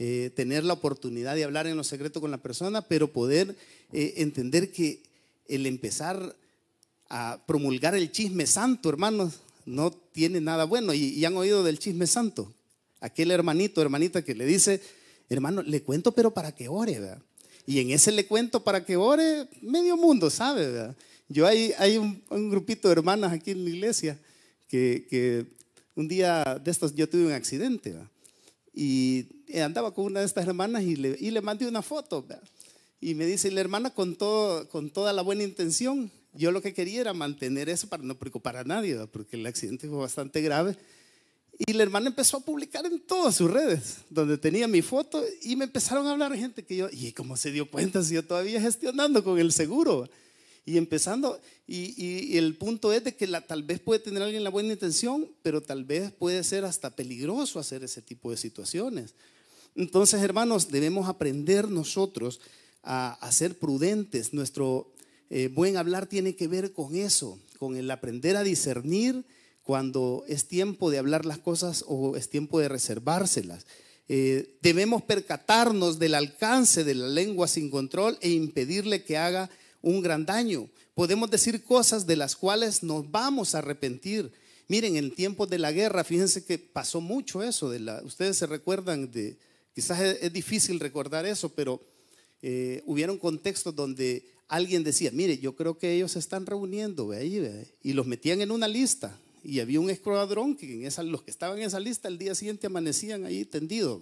eh, 0.00 0.32
tener 0.34 0.64
la 0.64 0.72
oportunidad 0.72 1.36
de 1.36 1.44
hablar 1.44 1.68
en 1.68 1.76
lo 1.76 1.84
secreto 1.84 2.20
con 2.20 2.32
la 2.32 2.42
persona, 2.42 2.82
pero 2.82 3.12
poder 3.12 3.56
eh, 3.92 4.14
entender 4.16 4.72
que 4.72 5.04
el 5.46 5.66
empezar 5.66 6.34
a 7.08 7.40
promulgar 7.46 7.94
el 7.94 8.10
chisme 8.10 8.44
santo, 8.44 8.88
hermanos, 8.88 9.34
no 9.66 9.92
tiene 9.92 10.40
nada 10.40 10.64
bueno. 10.64 10.94
Y, 10.94 11.10
y 11.10 11.24
han 11.24 11.36
oído 11.36 11.62
del 11.62 11.78
chisme 11.78 12.08
santo. 12.08 12.52
Aquel 13.00 13.30
hermanito, 13.30 13.80
hermanita 13.80 14.24
que 14.24 14.34
le 14.34 14.46
dice, 14.46 14.80
hermano, 15.34 15.62
le 15.62 15.82
cuento, 15.82 16.12
pero 16.12 16.32
para 16.32 16.52
que 16.52 16.68
ore, 16.68 16.98
¿verdad? 16.98 17.22
Y 17.66 17.80
en 17.80 17.90
ese 17.90 18.12
le 18.12 18.26
cuento 18.26 18.64
para 18.64 18.84
que 18.84 18.96
ore, 18.96 19.48
medio 19.60 19.96
mundo 19.96 20.30
sabe, 20.30 20.68
¿verdad? 20.68 20.96
Yo 21.28 21.46
hay, 21.46 21.72
hay 21.78 21.98
un, 21.98 22.22
grupito 22.50 22.88
de 22.88 22.92
hermanas 22.92 23.32
aquí 23.32 23.52
en 23.52 23.64
la 23.64 23.70
iglesia 23.70 24.18
que, 24.68 25.46
un 25.94 26.08
día 26.08 26.60
de 26.62 26.70
estos 26.70 26.94
yo 26.94 27.08
tuve 27.08 27.26
un 27.26 27.32
accidente, 27.32 27.90
¿verdad? 27.90 28.08
Y 28.74 29.26
andaba 29.62 29.92
con 29.92 30.06
una 30.06 30.20
de 30.20 30.26
estas 30.26 30.46
hermanas 30.46 30.82
y 30.82 30.96
le, 30.96 31.16
y 31.20 31.30
le 31.30 31.40
mandé 31.42 31.66
una 31.66 31.82
foto, 31.82 32.22
¿verdad? 32.22 32.42
Y 33.00 33.14
me 33.14 33.26
dice 33.26 33.50
la 33.50 33.60
hermana 33.60 33.90
con, 33.90 34.16
todo, 34.16 34.68
con 34.68 34.90
toda 34.90 35.12
la 35.12 35.22
buena 35.22 35.42
intención, 35.42 36.10
yo 36.34 36.50
lo 36.50 36.62
que 36.62 36.72
quería 36.72 37.00
era 37.00 37.12
mantener 37.12 37.68
eso 37.68 37.88
para 37.88 38.02
no 38.02 38.16
preocupar 38.16 38.56
a 38.56 38.64
nadie, 38.64 38.92
¿verdad? 38.92 39.08
porque 39.12 39.36
el 39.36 39.46
accidente 39.46 39.88
fue 39.88 39.98
bastante 39.98 40.40
grave. 40.40 40.76
Y 41.58 41.74
la 41.74 41.82
hermana 41.82 42.08
empezó 42.08 42.38
a 42.38 42.40
publicar 42.40 42.86
en 42.86 42.98
todas 43.00 43.36
sus 43.36 43.50
redes, 43.50 43.98
donde 44.08 44.38
tenía 44.38 44.66
mi 44.66 44.82
foto, 44.82 45.22
y 45.42 45.54
me 45.56 45.64
empezaron 45.64 46.06
a 46.06 46.12
hablar 46.12 46.34
gente 46.34 46.64
que 46.64 46.76
yo, 46.76 46.88
y 46.90 47.12
cómo 47.12 47.36
se 47.36 47.52
dio 47.52 47.70
cuenta 47.70 48.02
si 48.02 48.14
yo 48.14 48.24
todavía 48.24 48.60
gestionando 48.60 49.22
con 49.22 49.38
el 49.38 49.52
seguro. 49.52 50.08
Y 50.64 50.78
empezando, 50.78 51.40
y, 51.66 52.36
el 52.36 52.56
punto 52.56 52.92
es 52.92 53.04
de 53.04 53.14
que 53.14 53.26
tal 53.26 53.64
vez 53.64 53.80
puede 53.80 54.00
tener 54.00 54.22
alguien 54.22 54.44
la 54.44 54.50
buena 54.50 54.72
intención, 54.72 55.28
pero 55.42 55.60
tal 55.60 55.84
vez 55.84 56.12
puede 56.12 56.42
ser 56.44 56.64
hasta 56.64 56.90
peligroso 56.90 57.58
hacer 57.58 57.82
ese 57.84 58.00
tipo 58.00 58.30
de 58.30 58.36
situaciones. 58.36 59.14
Entonces, 59.74 60.22
hermanos, 60.22 60.70
debemos 60.70 61.08
aprender 61.08 61.68
nosotros 61.68 62.40
a, 62.82 63.28
ser 63.32 63.58
prudentes. 63.58 64.32
Nuestro 64.32 64.92
eh, 65.30 65.48
buen 65.48 65.76
hablar 65.76 66.06
tiene 66.06 66.36
que 66.36 66.48
ver 66.48 66.72
con 66.72 66.94
eso, 66.94 67.38
con 67.58 67.76
el 67.76 67.90
aprender 67.90 68.36
a 68.36 68.42
discernir 68.42 69.24
cuando 69.62 70.24
es 70.26 70.48
tiempo 70.48 70.90
de 70.90 70.98
hablar 70.98 71.24
las 71.24 71.38
cosas 71.38 71.84
o 71.86 72.16
es 72.16 72.28
tiempo 72.28 72.58
de 72.58 72.68
reservárselas. 72.68 73.66
Eh, 74.08 74.58
debemos 74.60 75.02
percatarnos 75.02 75.98
del 75.98 76.14
alcance 76.14 76.84
de 76.84 76.94
la 76.94 77.08
lengua 77.08 77.46
sin 77.48 77.70
control 77.70 78.18
e 78.20 78.30
impedirle 78.30 79.04
que 79.04 79.16
haga 79.16 79.48
un 79.80 80.02
gran 80.02 80.26
daño. 80.26 80.68
Podemos 80.94 81.30
decir 81.30 81.62
cosas 81.62 82.06
de 82.06 82.16
las 82.16 82.36
cuales 82.36 82.82
nos 82.82 83.10
vamos 83.10 83.54
a 83.54 83.58
arrepentir. 83.58 84.32
Miren, 84.68 84.96
en 84.96 85.14
tiempos 85.14 85.48
de 85.48 85.58
la 85.58 85.72
guerra, 85.72 86.04
fíjense 86.04 86.44
que 86.44 86.58
pasó 86.58 87.00
mucho 87.00 87.42
eso. 87.42 87.70
De 87.70 87.80
la, 87.80 88.02
ustedes 88.04 88.36
se 88.36 88.46
recuerdan 88.46 89.10
de, 89.10 89.38
quizás 89.74 90.00
es, 90.00 90.32
difícil 90.32 90.80
recordar 90.80 91.24
eso, 91.24 91.50
pero 91.50 91.80
eh, 92.42 92.82
hubieron 92.86 93.16
contextos 93.16 93.74
donde 93.74 94.24
alguien 94.48 94.82
decía, 94.82 95.10
mire, 95.12 95.38
yo 95.38 95.54
creo 95.54 95.78
que 95.78 95.92
ellos 95.94 96.12
se 96.12 96.18
están 96.18 96.44
reuniendo, 96.44 97.08
ve 97.08 97.18
ahí, 97.18 97.72
y 97.82 97.92
los 97.92 98.06
metían 98.06 98.40
en 98.40 98.50
una 98.50 98.68
lista 98.68 99.16
y 99.44 99.60
había 99.60 99.80
un 99.80 99.90
escuadrón 99.90 100.56
que 100.56 100.72
en 100.72 100.86
esa, 100.86 101.02
los 101.02 101.22
que 101.22 101.30
estaban 101.30 101.58
en 101.58 101.64
esa 101.64 101.80
lista 101.80 102.08
el 102.08 102.18
día 102.18 102.34
siguiente 102.34 102.66
amanecían 102.66 103.24
ahí 103.24 103.44
tendidos. 103.44 104.00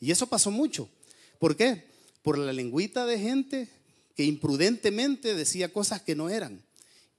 Y 0.00 0.10
eso 0.10 0.26
pasó 0.26 0.50
mucho. 0.50 0.88
¿Por 1.38 1.56
qué? 1.56 1.84
Por 2.22 2.38
la 2.38 2.52
lengüita 2.52 3.06
de 3.06 3.18
gente 3.18 3.68
que 4.14 4.24
imprudentemente 4.24 5.34
decía 5.34 5.72
cosas 5.72 6.02
que 6.02 6.14
no 6.14 6.28
eran. 6.28 6.62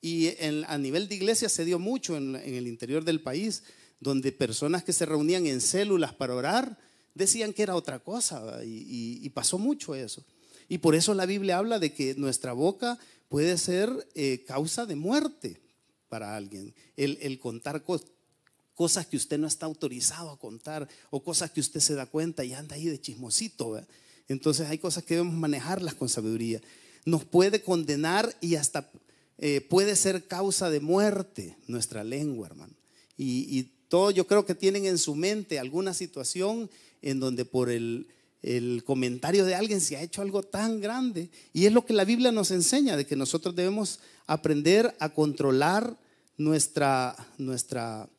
Y 0.01 0.29
a 0.67 0.77
nivel 0.77 1.09
de 1.09 1.15
iglesia 1.15 1.49
se 1.49 1.65
dio 1.65 1.79
mucho 1.79 2.15
en, 2.15 2.35
el 2.35 2.67
interior 2.67 3.03
del 3.03 3.21
país, 3.21 3.63
donde 3.99 4.31
personas 4.31 4.83
que 4.83 4.93
se 4.93 5.05
reunían 5.05 5.45
en 5.45 5.59
células 5.59 6.13
para 6.13 6.35
orar 6.35 6.77
decían 7.15 7.53
que 7.53 7.63
era 7.63 7.75
otra 7.75 7.99
cosa. 7.99 8.63
Y, 8.63 9.27
pasó 9.29 9.57
mucho 9.57 9.95
eso. 9.95 10.23
Y 10.69 10.77
por 10.77 10.95
eso 10.95 11.13
la 11.13 11.25
Biblia 11.25 11.57
habla 11.57 11.79
de 11.79 11.93
que 11.93 12.15
nuestra 12.15 12.53
boca 12.53 12.99
puede 13.27 13.57
ser 13.57 13.89
eh, 14.15 14.43
causa 14.45 14.85
de 14.85 14.95
muerte 14.95 15.59
para 16.09 16.35
alguien. 16.35 16.73
El, 16.97 17.39
contar 17.39 17.83
cosas 18.75 19.05
que 19.07 19.17
usted 19.17 19.37
no 19.37 19.47
está 19.47 19.65
autorizado 19.65 20.31
a 20.31 20.39
contar 20.39 20.87
o 21.09 21.23
cosas 21.23 21.51
que 21.51 21.59
usted 21.59 21.79
se 21.79 21.93
da 21.93 22.05
cuenta 22.05 22.43
y 22.43 22.53
anda 22.53 22.75
ahí 22.75 22.85
de 22.85 22.99
chismosito. 22.99 23.81
Entonces 24.27 24.67
hay 24.67 24.77
cosas 24.77 25.03
que 25.03 25.15
debemos 25.15 25.35
manejarlas 25.35 25.93
con 25.93 26.09
sabiduría. 26.09 26.61
Nos 27.05 27.23
puede 27.23 27.61
condenar 27.61 28.35
y 28.41 28.55
hasta 28.55 28.91
eh, 29.37 29.61
puede 29.61 29.95
ser 29.95 30.27
causa 30.27 30.69
de 30.69 30.81
muerte 30.81 31.55
nuestra 31.67 32.03
lengua, 32.03 32.47
hermano. 32.47 32.73
Y, 33.17 33.57
y 33.57 33.71
todo 33.87 34.11
yo 34.11 34.27
creo 34.27 34.45
que 34.45 34.55
tienen 34.55 34.85
en 34.85 34.97
su 34.97 35.15
mente 35.15 35.59
alguna 35.59 35.93
situación 35.93 36.69
en 37.01 37.19
donde 37.19 37.45
por 37.45 37.69
el, 37.69 38.07
el 38.41 38.83
comentario 38.85 39.45
de 39.45 39.55
alguien 39.55 39.81
se 39.81 39.97
ha 39.97 40.01
hecho 40.01 40.21
algo 40.21 40.43
tan 40.43 40.79
grande. 40.79 41.29
Y 41.53 41.65
es 41.65 41.73
lo 41.73 41.85
que 41.85 41.93
la 41.93 42.05
Biblia 42.05 42.31
nos 42.31 42.51
enseña, 42.51 42.95
de 42.95 43.05
que 43.05 43.15
nosotros 43.15 43.55
debemos 43.55 43.99
aprender 44.27 44.95
a 44.99 45.09
controlar 45.09 45.97
nuestra, 46.37 47.15
nuestra, 47.37 48.09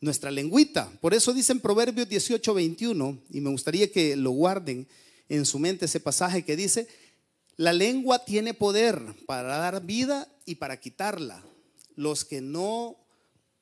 nuestra 0.00 0.30
lengüita. 0.30 0.90
Por 1.00 1.14
eso 1.14 1.32
dice 1.32 1.52
en 1.52 1.60
Proverbios 1.60 2.08
18, 2.08 2.54
21, 2.54 3.18
y 3.30 3.40
me 3.40 3.50
gustaría 3.50 3.90
que 3.90 4.16
lo 4.16 4.32
guarden 4.32 4.88
en 5.28 5.46
su 5.46 5.58
mente 5.58 5.84
ese 5.84 6.00
pasaje 6.00 6.44
que 6.44 6.56
dice, 6.56 6.88
la 7.56 7.72
lengua 7.72 8.24
tiene 8.24 8.54
poder 8.54 9.00
para 9.26 9.56
dar 9.56 9.82
vida 9.84 10.28
y 10.44 10.56
para 10.56 10.80
quitarla. 10.80 11.44
Los 11.94 12.24
que 12.24 12.40
no 12.40 12.96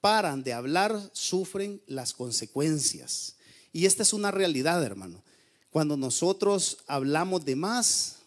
paran 0.01 0.43
de 0.43 0.55
hablar 0.55 1.11
sufren 1.13 1.83
las 1.87 2.15
consecuencias. 2.15 3.37
Y 3.73 3.87
esta 3.87 4.03
es 4.03 4.13
una 4.13 4.31
realidad, 4.31 4.83
hermano. 4.85 5.23
Cuando 5.71 5.97
nosotros 5.97 6.79
hablamos 6.87 7.45
de 7.45 7.57
más, 7.57 8.19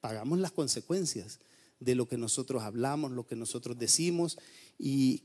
pagamos 0.00 0.38
las 0.38 0.52
consecuencias 0.52 1.38
de 1.80 1.94
lo 1.94 2.08
que 2.08 2.16
nosotros 2.16 2.62
hablamos, 2.62 3.12
lo 3.12 3.26
que 3.26 3.36
nosotros 3.36 3.78
decimos 3.78 4.38
y 4.78 5.22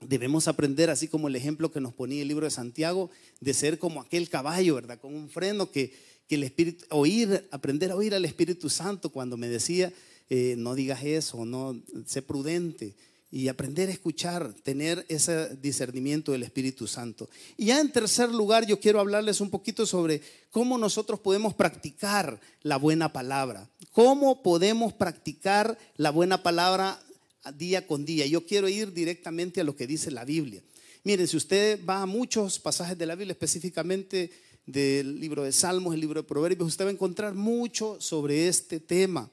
debemos 0.00 0.48
aprender, 0.48 0.90
así 0.90 1.08
como 1.08 1.28
el 1.28 1.36
ejemplo 1.36 1.70
que 1.70 1.80
nos 1.80 1.92
ponía 1.92 2.22
el 2.22 2.28
libro 2.28 2.46
de 2.46 2.50
Santiago, 2.50 3.10
de 3.40 3.54
ser 3.54 3.78
como 3.78 4.00
aquel 4.00 4.28
caballo, 4.28 4.76
¿verdad? 4.76 5.00
Con 5.00 5.14
un 5.14 5.28
freno 5.28 5.70
que, 5.70 5.94
que 6.28 6.36
el 6.36 6.44
Espíritu, 6.44 6.84
oír, 6.90 7.48
aprender 7.50 7.90
a 7.90 7.96
oír 7.96 8.14
al 8.14 8.24
Espíritu 8.24 8.70
Santo 8.70 9.10
cuando 9.10 9.36
me 9.36 9.48
decía, 9.48 9.92
eh, 10.30 10.54
no 10.58 10.74
digas 10.74 11.02
eso, 11.04 11.44
no, 11.44 11.80
sé 12.06 12.22
prudente, 12.22 12.94
y 13.30 13.48
aprender 13.48 13.88
a 13.88 13.92
escuchar, 13.92 14.54
tener 14.62 15.04
ese 15.08 15.56
discernimiento 15.56 16.32
del 16.32 16.44
Espíritu 16.44 16.86
Santo. 16.86 17.28
Y 17.56 17.66
ya 17.66 17.80
en 17.80 17.92
tercer 17.92 18.30
lugar, 18.30 18.66
yo 18.66 18.80
quiero 18.80 19.00
hablarles 19.00 19.40
un 19.40 19.50
poquito 19.50 19.84
sobre 19.84 20.22
cómo 20.50 20.78
nosotros 20.78 21.20
podemos 21.20 21.54
practicar 21.54 22.40
la 22.62 22.78
buena 22.78 23.12
palabra. 23.12 23.68
¿Cómo 23.92 24.42
podemos 24.42 24.94
practicar 24.94 25.78
la 25.96 26.10
buena 26.10 26.42
palabra 26.42 26.98
día 27.56 27.86
con 27.86 28.06
día? 28.06 28.26
Yo 28.26 28.46
quiero 28.46 28.68
ir 28.68 28.92
directamente 28.92 29.60
a 29.60 29.64
lo 29.64 29.76
que 29.76 29.86
dice 29.86 30.10
la 30.10 30.24
Biblia. 30.24 30.62
Miren, 31.04 31.28
si 31.28 31.36
usted 31.36 31.84
va 31.84 32.02
a 32.02 32.06
muchos 32.06 32.58
pasajes 32.58 32.96
de 32.96 33.06
la 33.06 33.14
Biblia, 33.14 33.32
específicamente 33.32 34.30
del 34.64 35.20
libro 35.20 35.44
de 35.44 35.52
Salmos, 35.52 35.94
el 35.94 36.00
libro 36.00 36.22
de 36.22 36.28
Proverbios, 36.28 36.68
usted 36.68 36.86
va 36.86 36.90
a 36.90 36.92
encontrar 36.92 37.34
mucho 37.34 38.00
sobre 38.00 38.48
este 38.48 38.80
tema. 38.80 39.30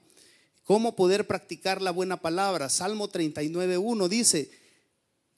¿Cómo 0.66 0.96
poder 0.96 1.28
practicar 1.28 1.80
la 1.80 1.92
buena 1.92 2.16
palabra? 2.16 2.68
Salmo 2.68 3.08
39.1 3.08 4.08
dice, 4.08 4.50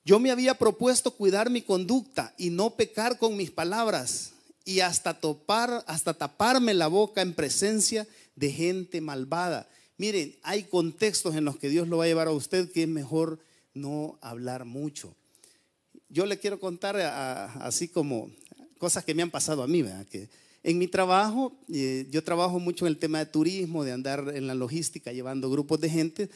Yo 0.02 0.18
me 0.18 0.30
había 0.30 0.54
propuesto 0.54 1.10
cuidar 1.10 1.50
mi 1.50 1.60
conducta 1.60 2.34
y 2.38 2.48
no 2.48 2.76
pecar 2.76 3.18
con 3.18 3.36
mis 3.36 3.50
palabras 3.50 4.32
y 4.64 4.80
hasta 4.80 5.20
taparme 5.20 6.72
la 6.72 6.86
boca 6.86 7.20
en 7.20 7.34
presencia 7.34 8.08
de 8.36 8.52
gente 8.52 9.02
malvada. 9.02 9.68
Miren, 9.98 10.34
hay 10.42 10.62
contextos 10.62 11.36
en 11.36 11.44
los 11.44 11.58
que 11.58 11.68
Dios 11.68 11.88
lo 11.88 11.98
va 11.98 12.04
a 12.04 12.08
llevar 12.08 12.28
a 12.28 12.32
usted 12.32 12.72
que 12.72 12.84
es 12.84 12.88
mejor 12.88 13.38
no 13.74 14.18
hablar 14.22 14.64
mucho. 14.64 15.14
Yo 16.08 16.24
le 16.24 16.38
quiero 16.38 16.58
contar 16.58 16.96
así 16.96 17.88
como 17.88 18.30
cosas 18.78 19.04
que 19.04 19.14
me 19.14 19.22
han 19.22 19.30
pasado 19.30 19.62
a 19.62 19.66
mí, 19.66 19.82
¿verdad? 19.82 20.06
que 20.06 20.30
en 20.62 20.78
mi 20.78 20.88
trabajo, 20.88 21.56
eh, 21.72 22.06
yo 22.10 22.22
trabajo 22.24 22.58
mucho 22.58 22.86
en 22.86 22.92
el 22.92 22.98
tema 22.98 23.18
de 23.18 23.26
turismo, 23.26 23.84
de 23.84 23.92
andar 23.92 24.32
en 24.34 24.46
la 24.46 24.54
logística 24.54 25.12
llevando 25.12 25.50
grupos 25.50 25.80
de 25.80 25.90
gente 25.90 26.30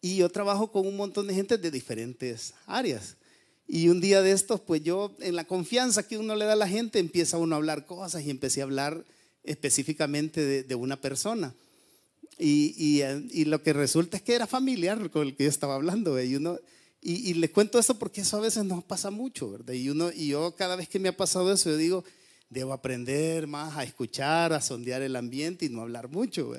y 0.00 0.16
yo 0.16 0.28
trabajo 0.28 0.72
con 0.72 0.86
un 0.86 0.96
montón 0.96 1.26
de 1.26 1.34
gente 1.34 1.58
de 1.58 1.70
diferentes 1.70 2.54
áreas. 2.66 3.16
Y 3.66 3.88
un 3.88 4.00
día 4.00 4.22
de 4.22 4.32
estos, 4.32 4.60
pues 4.60 4.82
yo, 4.82 5.14
en 5.20 5.36
la 5.36 5.44
confianza 5.44 6.06
que 6.06 6.18
uno 6.18 6.34
le 6.34 6.44
da 6.44 6.54
a 6.54 6.56
la 6.56 6.66
gente, 6.66 6.98
empieza 6.98 7.38
uno 7.38 7.54
a 7.54 7.58
hablar 7.58 7.86
cosas 7.86 8.24
y 8.24 8.30
empecé 8.30 8.60
a 8.60 8.64
hablar 8.64 9.04
específicamente 9.44 10.64
de, 10.64 10.74
una 10.74 11.00
persona. 11.00 11.54
Y, 12.36 13.02
y, 13.32 13.44
lo 13.44 13.62
que 13.62 13.72
resulta 13.72 14.16
es 14.16 14.22
que 14.22 14.34
era 14.34 14.46
familiar 14.46 15.10
con 15.10 15.26
el 15.26 15.36
que 15.36 15.44
yo 15.44 15.50
estaba 15.50 15.76
hablando. 15.76 16.20
Y, 16.20 16.34
uno, 16.34 16.58
y, 17.00 17.34
les 17.34 17.50
cuento 17.50 17.78
esto 17.78 17.96
porque 17.96 18.22
eso 18.22 18.38
a 18.38 18.40
veces 18.40 18.64
nos 18.64 18.82
pasa 18.82 19.10
mucho, 19.10 19.50
¿verdad? 19.52 19.74
Y, 19.74 19.88
uno, 19.88 20.10
y 20.10 20.28
yo 20.28 20.56
cada 20.56 20.74
vez 20.74 20.88
que 20.88 20.98
me 20.98 21.08
ha 21.08 21.16
pasado 21.16 21.52
eso, 21.52 21.70
yo 21.70 21.76
digo, 21.76 22.04
debo 22.50 22.72
aprender 22.72 23.46
más 23.46 23.76
a 23.76 23.84
escuchar, 23.84 24.52
a 24.52 24.60
sondear 24.60 25.00
el 25.02 25.16
ambiente 25.16 25.64
y 25.64 25.68
no 25.70 25.82
hablar 25.82 26.08
mucho. 26.08 26.52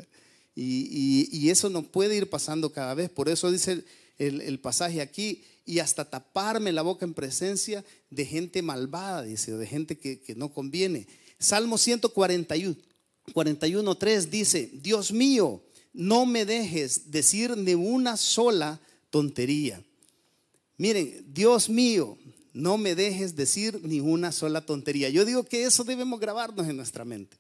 Y, 0.56 1.50
eso 1.50 1.70
no 1.70 1.84
puede 1.84 2.16
ir 2.16 2.30
pasando 2.30 2.72
cada 2.72 2.94
vez. 2.94 3.10
Por 3.10 3.30
eso 3.30 3.52
dice 3.52 3.84
el, 4.18 4.60
pasaje 4.60 5.02
aquí, 5.02 5.44
y 5.66 5.80
hasta 5.80 6.10
taparme 6.10 6.72
la 6.72 6.82
boca 6.82 7.06
en 7.06 7.14
presencia 7.14 7.84
de 8.10 8.26
gente 8.26 8.62
malvada, 8.62 9.24
dice, 9.24 9.52
de 9.52 9.68
gente 9.68 9.98
que, 9.98 10.20
que 10.20 10.34
no 10.34 10.54
conviene. 10.54 11.08
Salmo 11.38 11.78
141, 11.78 12.76
41, 13.34 13.96
3 13.96 14.32
dice, 14.32 14.70
Dios 14.74 15.12
mío, 15.12 15.62
no 15.94 16.26
me 16.26 16.46
dejes 16.46 17.12
decir 17.12 17.58
ni 17.58 17.74
una 17.74 18.16
sola 18.16 18.80
tontería. 19.10 19.84
Miren, 20.78 21.26
Dios 21.28 21.70
mío, 21.70 22.18
no 22.54 22.78
me 22.78 22.96
dejes 22.96 23.36
decir 23.36 23.80
ni 23.84 24.00
una 24.00 24.32
sola 24.32 24.66
tontería. 24.66 25.10
Yo 25.10 25.26
digo 25.26 25.44
que 25.44 25.64
eso 25.64 25.84
debemos 25.84 26.20
grabarnos 26.20 26.68
en 26.68 26.78
nuestra 26.78 27.06
mente. 27.06 27.38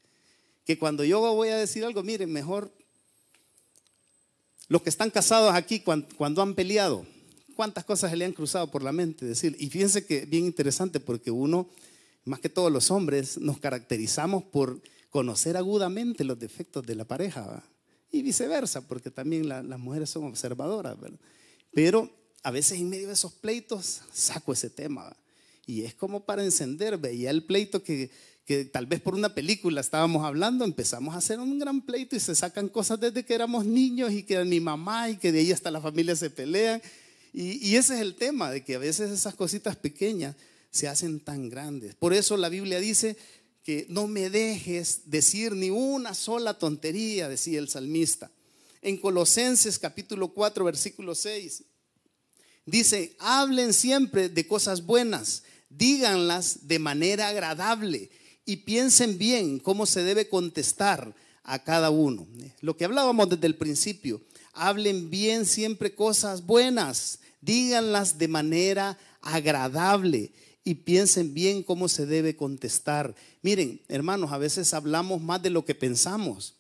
Que 0.65 0.78
cuando 0.78 1.04
yo 1.04 1.19
voy 1.19 1.50
a 1.50 1.58
decir 1.58 1.84
algo, 1.84 2.04
miren, 2.04 2.32
mejor 2.32 2.71
los 4.67 4.82
que 4.84 4.89
están 4.89 5.10
casados 5.10 5.54
aquí, 5.54 5.82
cuando, 5.82 6.41
han 6.41 6.56
peleado, 6.56 7.06
¿cuántas 7.58 7.84
cosas 7.84 8.10
se 8.10 8.15
le 8.15 8.24
han 8.24 8.32
cruzado 8.32 8.71
por 8.71 8.84
la 8.84 8.93
mente? 8.93 9.26
Decir, 9.26 9.56
y 9.60 9.69
fíjense 9.69 10.06
que 10.06 10.26
bien 10.26 10.45
interesante 10.45 11.02
porque 11.02 11.30
uno, 11.30 11.67
más 12.24 12.39
que 12.39 12.47
todos 12.47 12.71
los 12.71 12.89
hombres, 12.89 13.38
nos 13.38 13.60
caracterizamos 13.60 14.43
por 14.43 14.82
conocer 15.10 15.58
agudamente 15.58 16.24
los 16.24 16.39
defectos 16.39 16.86
de 16.86 16.95
la 16.95 17.04
pareja, 17.04 17.63
y 18.12 18.21
viceversa, 18.21 18.88
porque 18.88 19.12
también 19.12 19.47
las 19.47 19.80
mujeres 19.80 20.10
son 20.10 20.26
observadoras, 20.26 20.95
Pero 21.74 22.10
a 22.44 22.52
veces 22.52 22.80
en 22.80 22.90
medio 22.90 23.08
de 23.08 23.14
esos 23.14 23.34
pleitos 23.34 24.02
saco 24.12 24.54
ese 24.54 24.70
tema, 24.70 25.16
y 25.66 25.84
es 25.84 25.94
como 25.94 26.26
para 26.26 26.44
encender, 26.44 26.98
veía 26.98 27.30
el 27.30 27.44
pleito 27.44 27.84
que 27.84 28.10
que 28.46 28.66
tal 28.66 28.86
vez 28.86 29.00
por 29.00 29.16
una 29.16 29.34
película 29.34 29.82
estábamos 29.82 30.26
hablando, 30.26 30.66
empezamos 30.66 31.16
a 31.16 31.20
hacer 31.20 31.40
un 31.40 31.60
gran 31.60 31.82
pleito 31.82 32.16
y 32.16 32.20
se 32.20 32.36
sacan 32.36 32.70
cosas 32.70 33.00
desde 33.00 33.24
que 33.24 33.34
éramos 33.34 33.66
niños 33.66 34.12
y 34.12 34.24
que 34.24 34.44
mi 34.44 34.60
mamá 34.60 35.10
y 35.10 35.18
que 35.18 35.32
de 35.32 35.40
ahí 35.40 35.52
hasta 35.52 35.72
la 35.72 35.82
familia 35.82 36.16
se 36.16 36.30
pelean. 36.30 36.82
Y, 37.34 37.66
y 37.66 37.76
ese 37.76 37.96
es 37.96 38.02
el 38.02 38.16
tema, 38.16 38.52
de 38.52 38.64
que 38.64 38.76
a 38.76 38.80
veces 38.80 39.12
esas 39.12 39.36
cositas 39.36 39.76
pequeñas 39.76 40.36
se 40.70 40.88
hacen 40.88 41.20
tan 41.20 41.50
grandes. 41.50 41.96
Por 41.96 42.14
eso 42.14 42.36
la 42.36 42.50
Biblia 42.50 42.80
dice 42.80 43.16
que 43.64 43.86
no 43.90 44.08
me 44.08 44.30
dejes 44.30 45.04
decir 45.06 45.54
ni 45.54 45.70
una 45.70 46.14
sola 46.14 46.58
tontería, 46.58 47.30
decía 47.30 47.60
el 47.60 47.70
salmista. 47.70 48.32
En 48.82 48.98
Colosenses 48.98 49.78
capítulo 49.78 50.30
4, 50.30 50.66
versículo 50.66 51.14
6, 51.14 51.64
dice, 52.65 53.15
hablen 53.19 53.74
siempre 53.74 54.30
de 54.30 54.47
cosas 54.47 54.86
buenas, 54.86 55.43
díganlas 55.69 56.67
de 56.67 56.80
manera 56.80 57.28
agradable 57.30 58.10
y 58.45 58.58
piensen 58.58 59.17
bien 59.17 59.60
cómo 59.60 59.86
se 59.86 60.04
debe 60.04 60.28
contestar 60.30 61.15
a 61.43 61.63
cada 61.63 61.89
uno. 61.89 62.28
Lo 62.62 62.78
que 62.78 62.86
hablábamos 62.86 63.30
desde 63.30 63.47
el 63.47 63.56
principio, 63.56 64.21
hablen 64.54 65.10
bien 65.10 65.45
siempre 65.45 65.95
cosas 65.95 66.45
buenas, 66.45 67.19
díganlas 67.41 68.17
de 68.17 68.28
manera 68.28 68.97
agradable 69.21 70.32
y 70.63 70.76
piensen 70.76 71.34
bien 71.34 71.63
cómo 71.63 71.88
se 71.88 72.06
debe 72.06 72.36
contestar. 72.36 73.15
Miren, 73.41 73.82
hermanos, 73.88 74.32
a 74.32 74.38
veces 74.38 74.74
hablamos 74.74 75.21
más 75.21 75.41
de 75.41 75.50
lo 75.50 75.65
que 75.65 75.76
pensamos. 75.76 76.56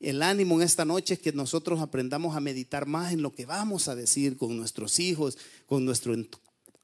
El 0.00 0.22
ánimo 0.22 0.56
en 0.56 0.62
esta 0.62 0.86
noche 0.86 1.14
es 1.14 1.20
que 1.20 1.32
nosotros 1.32 1.80
aprendamos 1.80 2.34
a 2.34 2.40
meditar 2.40 2.86
más 2.86 3.12
en 3.12 3.20
lo 3.20 3.34
que 3.34 3.44
vamos 3.44 3.86
a 3.86 3.94
decir 3.94 4.38
con 4.38 4.56
nuestros 4.56 4.98
hijos, 4.98 5.36
con 5.66 5.84
nuestro, 5.84 6.14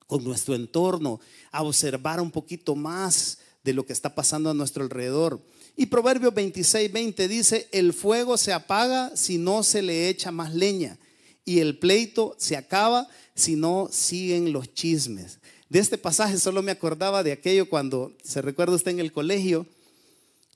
con 0.06 0.22
nuestro 0.22 0.54
entorno, 0.54 1.18
a 1.50 1.62
observar 1.62 2.20
un 2.20 2.30
poquito 2.30 2.76
más 2.76 3.38
de 3.64 3.72
lo 3.72 3.86
que 3.86 3.94
está 3.94 4.14
pasando 4.14 4.50
a 4.50 4.54
nuestro 4.54 4.84
alrededor. 4.84 5.40
Y 5.76 5.86
Proverbios 5.86 6.34
26, 6.34 6.92
20 6.92 7.26
dice, 7.26 7.68
el 7.72 7.94
fuego 7.94 8.36
se 8.36 8.52
apaga 8.52 9.16
si 9.16 9.38
no 9.38 9.62
se 9.62 9.80
le 9.80 10.10
echa 10.10 10.30
más 10.30 10.54
leña 10.54 10.98
y 11.46 11.60
el 11.60 11.78
pleito 11.78 12.36
se 12.38 12.56
acaba 12.56 13.08
si 13.34 13.56
no 13.56 13.88
siguen 13.90 14.52
los 14.52 14.74
chismes. 14.74 15.38
De 15.70 15.78
este 15.78 15.96
pasaje 15.96 16.38
solo 16.38 16.62
me 16.62 16.70
acordaba 16.70 17.22
de 17.22 17.32
aquello 17.32 17.68
cuando, 17.68 18.14
se 18.22 18.42
recuerda 18.42 18.76
usted 18.76 18.90
en 18.90 19.00
el 19.00 19.12
colegio, 19.12 19.66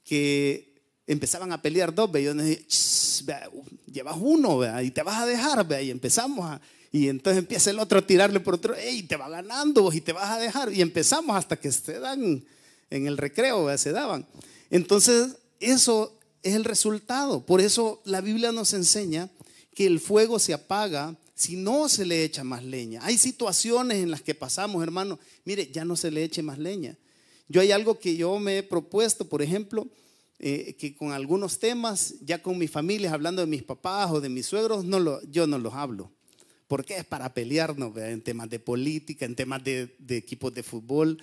que 0.04 0.69
empezaban 1.12 1.52
a 1.52 1.60
pelear 1.60 1.94
dos, 1.94 2.10
y 2.14 2.22
yo 2.22 2.34
llevas 3.92 4.16
uno, 4.20 4.82
y 4.82 4.90
te 4.90 5.02
vas 5.02 5.22
a 5.22 5.26
dejar, 5.26 5.66
y 5.82 5.90
empezamos 5.90 6.60
y 6.92 7.08
entonces 7.08 7.38
empieza 7.38 7.70
el 7.70 7.78
otro 7.78 8.00
a 8.00 8.06
tirarle 8.06 8.40
por 8.40 8.54
otro, 8.54 8.74
y 8.90 9.04
te 9.04 9.16
va 9.16 9.28
ganando, 9.28 9.92
y 9.92 10.00
te 10.00 10.12
vas 10.12 10.30
a 10.30 10.38
dejar, 10.38 10.72
y 10.72 10.80
empezamos 10.80 11.36
hasta 11.36 11.56
que 11.56 11.70
se 11.70 12.00
dan 12.00 12.44
en 12.90 13.06
el 13.06 13.16
recreo, 13.16 13.76
se 13.78 13.92
daban. 13.92 14.26
Entonces, 14.70 15.36
eso 15.60 16.12
es 16.42 16.54
el 16.54 16.64
resultado. 16.64 17.44
Por 17.44 17.60
eso 17.60 18.00
la 18.04 18.20
Biblia 18.20 18.50
nos 18.50 18.72
enseña 18.72 19.28
que 19.74 19.86
el 19.86 20.00
fuego 20.00 20.38
se 20.38 20.52
apaga 20.52 21.14
si 21.34 21.56
no 21.56 21.88
se 21.88 22.04
le 22.04 22.24
echa 22.24 22.44
más 22.44 22.64
leña. 22.64 23.00
Hay 23.04 23.16
situaciones 23.16 23.98
en 23.98 24.10
las 24.10 24.22
que 24.22 24.34
pasamos, 24.34 24.82
hermano, 24.82 25.18
mire, 25.44 25.70
ya 25.72 25.84
no 25.84 25.96
se 25.96 26.10
le 26.10 26.24
eche 26.24 26.42
más 26.42 26.58
leña. 26.58 26.96
Yo 27.48 27.60
hay 27.60 27.72
algo 27.72 27.98
que 27.98 28.16
yo 28.16 28.38
me 28.38 28.58
he 28.58 28.62
propuesto, 28.62 29.28
por 29.28 29.42
ejemplo, 29.42 29.86
eh, 30.42 30.74
que 30.78 30.94
con 30.94 31.12
algunos 31.12 31.58
temas, 31.58 32.14
ya 32.22 32.42
con 32.42 32.56
mi 32.56 32.66
familia, 32.66 33.12
hablando 33.12 33.42
de 33.42 33.46
mis 33.46 33.62
papás 33.62 34.10
o 34.10 34.20
de 34.22 34.30
mis 34.30 34.46
suegros, 34.46 34.84
no 34.86 34.98
lo, 34.98 35.22
yo 35.24 35.46
no 35.46 35.58
los 35.58 35.74
hablo. 35.74 36.10
Porque 36.66 36.96
es 36.96 37.04
para 37.04 37.34
pelearnos 37.34 37.94
en 37.98 38.22
temas 38.22 38.48
de 38.48 38.58
política, 38.58 39.26
en 39.26 39.36
temas 39.36 39.62
de, 39.62 39.94
de 39.98 40.16
equipos 40.16 40.54
de 40.54 40.62
fútbol 40.62 41.22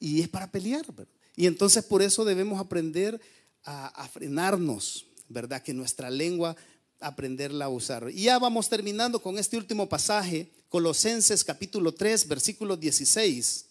y 0.00 0.22
es 0.22 0.28
para 0.28 0.50
pelear. 0.50 0.86
Y 1.34 1.46
entonces 1.46 1.84
por 1.84 2.00
eso 2.00 2.24
debemos 2.24 2.58
aprender 2.58 3.20
a, 3.64 4.08
frenarnos, 4.08 5.06
¿verdad? 5.28 5.62
Que 5.62 5.74
nuestra 5.74 6.08
lengua 6.08 6.56
aprenderla 7.00 7.66
a 7.66 7.68
usar. 7.68 8.08
Y 8.10 8.22
ya 8.22 8.38
vamos 8.38 8.68
terminando 8.68 9.20
con 9.20 9.38
este 9.38 9.56
último 9.56 9.88
pasaje, 9.88 10.48
Colosenses 10.68 11.44
capítulo 11.44 11.92
3, 11.92 12.28
versículo 12.28 12.76
16. 12.76 13.66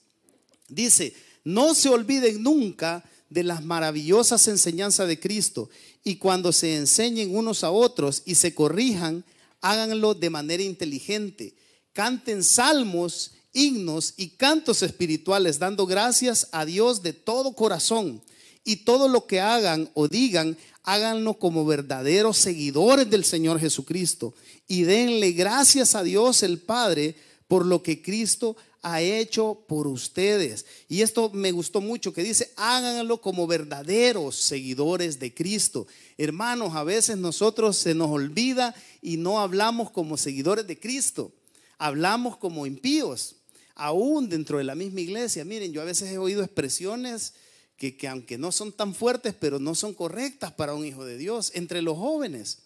Dice, 0.68 1.16
no 1.44 1.74
se 1.74 1.90
olviden 1.90 2.44
nunca 2.44 3.04
de 3.30 3.44
las 3.44 3.64
maravillosas 3.64 4.48
enseñanzas 4.48 5.08
de 5.08 5.20
Cristo 5.20 5.70
y 6.04 6.18
cuando 6.18 6.52
se 6.52 6.76
enseñen 6.76 7.36
unos 7.36 7.64
a 7.64 7.72
otros 7.72 8.22
y 8.26 8.36
se 8.36 8.54
corrijan, 8.54 9.26
háganlo 9.62 10.14
de 10.14 10.30
manera 10.30 10.64
inteligente. 10.64 11.56
Canten 11.94 12.44
salmos 12.44 13.32
himnos 13.54 14.14
y 14.18 14.30
cantos 14.30 14.84
espirituales, 14.84 15.58
dando 15.58 15.86
gracias 15.88 16.50
a 16.52 16.66
Dios 16.66 17.02
de 17.02 17.14
todo 17.14 17.54
corazón. 17.54 18.22
Y 18.64 18.78
todo 18.78 19.08
lo 19.08 19.26
que 19.26 19.40
hagan 19.40 19.90
o 19.94 20.08
digan, 20.08 20.58
háganlo 20.84 21.36
como 21.36 21.66
verdaderos 21.66 22.38
seguidores 22.38 23.10
del 23.10 23.24
Señor 23.24 23.60
Jesucristo. 23.60 24.34
Y 24.68 24.84
denle 24.84 25.32
gracias 25.32 25.96
a 25.96 26.04
Dios 26.04 26.44
el 26.44 26.60
Padre 26.60 27.16
por 27.48 27.66
lo 27.66 27.82
que 27.82 28.02
Cristo 28.02 28.56
ha 28.75 28.75
hecho 29.02 29.66
por 29.68 29.88
ustedes. 29.88 30.66
Y 30.88 31.02
esto 31.02 31.32
me 31.32 31.52
gustó 31.52 31.82
mucho, 31.82 32.14
que 32.14 32.24
dice, 32.24 32.52
háganlo 32.56 33.20
como 33.20 33.48
verdaderos 33.48 34.36
seguidores 34.36 35.20
de 35.20 35.34
Cristo. 35.34 35.88
Hermanos, 36.18 36.76
a 36.76 36.84
veces 36.84 37.18
nosotros 37.18 37.78
se 37.78 37.96
nos 37.96 38.12
olvida 38.12 38.76
y 39.02 39.18
no 39.18 39.40
hablamos 39.40 39.90
como 39.90 40.18
seguidores 40.18 40.68
de 40.68 40.80
Cristo. 40.80 41.32
Hablamos 41.80 42.38
como 42.38 42.66
impíos 42.66 43.36
aún 43.74 44.30
dentro 44.30 44.60
de 44.60 44.64
la 44.64 44.76
misma 44.76 45.02
iglesia. 45.02 45.44
Miren, 45.46 45.74
yo 45.74 45.82
a 45.82 45.86
veces 45.86 46.12
he 46.12 46.18
oído 46.18 46.44
expresiones 46.44 47.34
que, 47.78 47.98
aunque 48.08 48.38
no 48.38 48.52
son 48.52 48.72
tan 48.72 48.96
fuertes, 48.96 49.34
pero 49.38 49.60
no 49.60 49.76
son 49.76 49.94
correctas 49.94 50.54
para 50.54 50.74
un 50.74 50.86
hijo 50.86 51.04
de 51.06 51.18
Dios, 51.18 51.52
entre 51.56 51.82
los 51.82 51.98
jóvenes. 51.98 52.60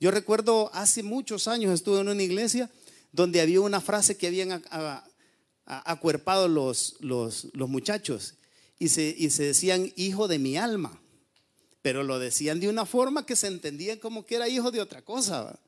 Yo 0.00 0.10
recuerdo 0.10 0.70
hace 0.74 1.02
muchos 1.02 1.48
años 1.48 1.72
estuve 1.72 2.00
en 2.00 2.08
una 2.08 2.22
iglesia 2.22 2.70
donde 3.12 3.40
había 3.40 3.60
una 3.60 3.80
frase 3.80 4.16
que 4.16 4.26
habían 4.26 4.62
acuerpados 5.66 6.48
los, 6.48 6.96
los, 7.00 7.48
los 7.52 7.68
muchachos 7.68 8.34
y 8.78 8.88
se, 8.88 9.14
y 9.18 9.30
se 9.30 9.44
decían 9.44 9.92
hijo 9.96 10.28
de 10.28 10.38
mi 10.38 10.56
alma, 10.56 11.00
pero 11.82 12.02
lo 12.02 12.18
decían 12.18 12.60
de 12.60 12.68
una 12.68 12.86
forma 12.86 13.26
que 13.26 13.36
se 13.36 13.48
entendía 13.48 14.00
como 14.00 14.24
que 14.26 14.36
era 14.36 14.48
hijo 14.48 14.70
de 14.70 14.80
otra 14.80 15.02
cosa. 15.02 15.58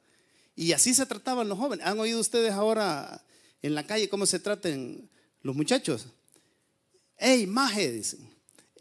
Y 0.56 0.72
así 0.72 0.92
se 0.92 1.06
trataban 1.06 1.48
los 1.48 1.58
jóvenes. 1.58 1.86
¿Han 1.86 2.00
oído 2.00 2.18
ustedes 2.18 2.52
ahora 2.52 3.24
en 3.62 3.74
la 3.76 3.86
calle 3.86 4.08
cómo 4.08 4.26
se 4.26 4.40
tratan 4.40 5.08
los 5.42 5.54
muchachos? 5.54 6.06
¡Ey, 7.16 7.46
maje! 7.46 7.92
Dicen. 7.92 8.28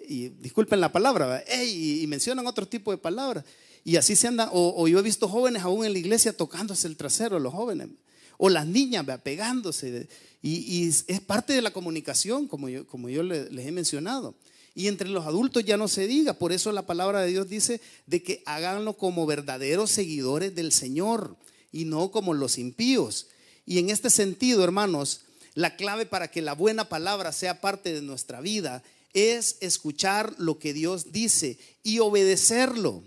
Y 0.08 0.30
disculpen 0.30 0.80
la 0.80 0.91
palabra, 0.91 1.43
¡ey! 1.47 2.01
Y, 2.01 2.08
mencionan 2.08 2.47
otro 2.47 2.67
tipo 2.67 2.91
de 2.91 2.97
palabras. 2.97 3.43
Y 3.84 3.97
así 3.97 4.15
se 4.15 4.27
anda. 4.27 4.49
O, 4.53 4.88
yo 4.88 4.97
he 4.97 5.03
visto 5.03 5.27
jóvenes 5.27 5.62
aún 5.63 5.86
en 5.86 5.93
la 5.93 5.99
iglesia 5.99 6.36
tocándose 6.36 6.88
el 6.88 6.97
trasero, 6.97 7.39
los 7.39 7.53
jóvenes. 7.53 7.89
O 8.38 8.50
las 8.50 8.67
niñas 8.67 9.06
pegándose. 9.23 10.08
Y, 10.41 10.88
es 10.88 11.21
parte 11.26 11.54
de 11.54 11.62
la 11.62 11.71
comunicación, 11.71 12.47
como 12.47 12.69
yo, 12.69 12.88
como 12.88 13.10
yo 13.10 13.23
les, 13.23 13.52
les 13.52 13.67
he 13.67 13.71
mencionado. 13.71 14.36
Y 14.76 14.88
entre 14.88 15.10
los 15.10 15.26
adultos 15.26 15.65
ya 15.65 15.76
no 15.76 15.88
se 15.88 16.08
diga. 16.08 16.34
Por 16.34 16.52
eso 16.52 16.71
la 16.71 16.86
palabra 16.86 17.21
de 17.21 17.32
Dios 17.32 17.50
dice 17.50 17.82
de 18.06 18.21
que 18.21 18.43
háganlo 18.45 18.93
como 18.93 19.26
verdaderos 19.26 19.91
seguidores 19.91 20.54
del 20.54 20.71
Señor 20.71 21.36
y 21.71 21.86
no 21.86 22.12
como 22.12 22.34
los 22.34 22.58
impíos. 22.58 23.28
Y 23.65 23.80
en 23.80 23.89
este 23.89 24.10
sentido, 24.10 24.63
hermanos, 24.63 25.21
la 25.56 25.76
clave 25.76 26.06
para 26.06 26.30
que 26.30 26.43
la 26.43 26.54
buena 26.54 26.88
palabra 26.88 27.32
sea 27.32 27.60
parte 27.60 27.91
de 27.91 28.04
nuestra 28.04 28.39
vida 28.39 28.84
es 29.13 29.58
escuchar 29.62 30.36
lo 30.38 30.60
que 30.60 30.73
Dios 30.73 31.12
dice 31.12 31.58
y 31.82 31.97
obedecerlo. 31.97 33.04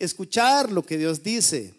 Escuchar 0.00 0.72
lo 0.72 0.84
que 0.84 0.98
Dios 0.98 1.22
dice 1.22 1.74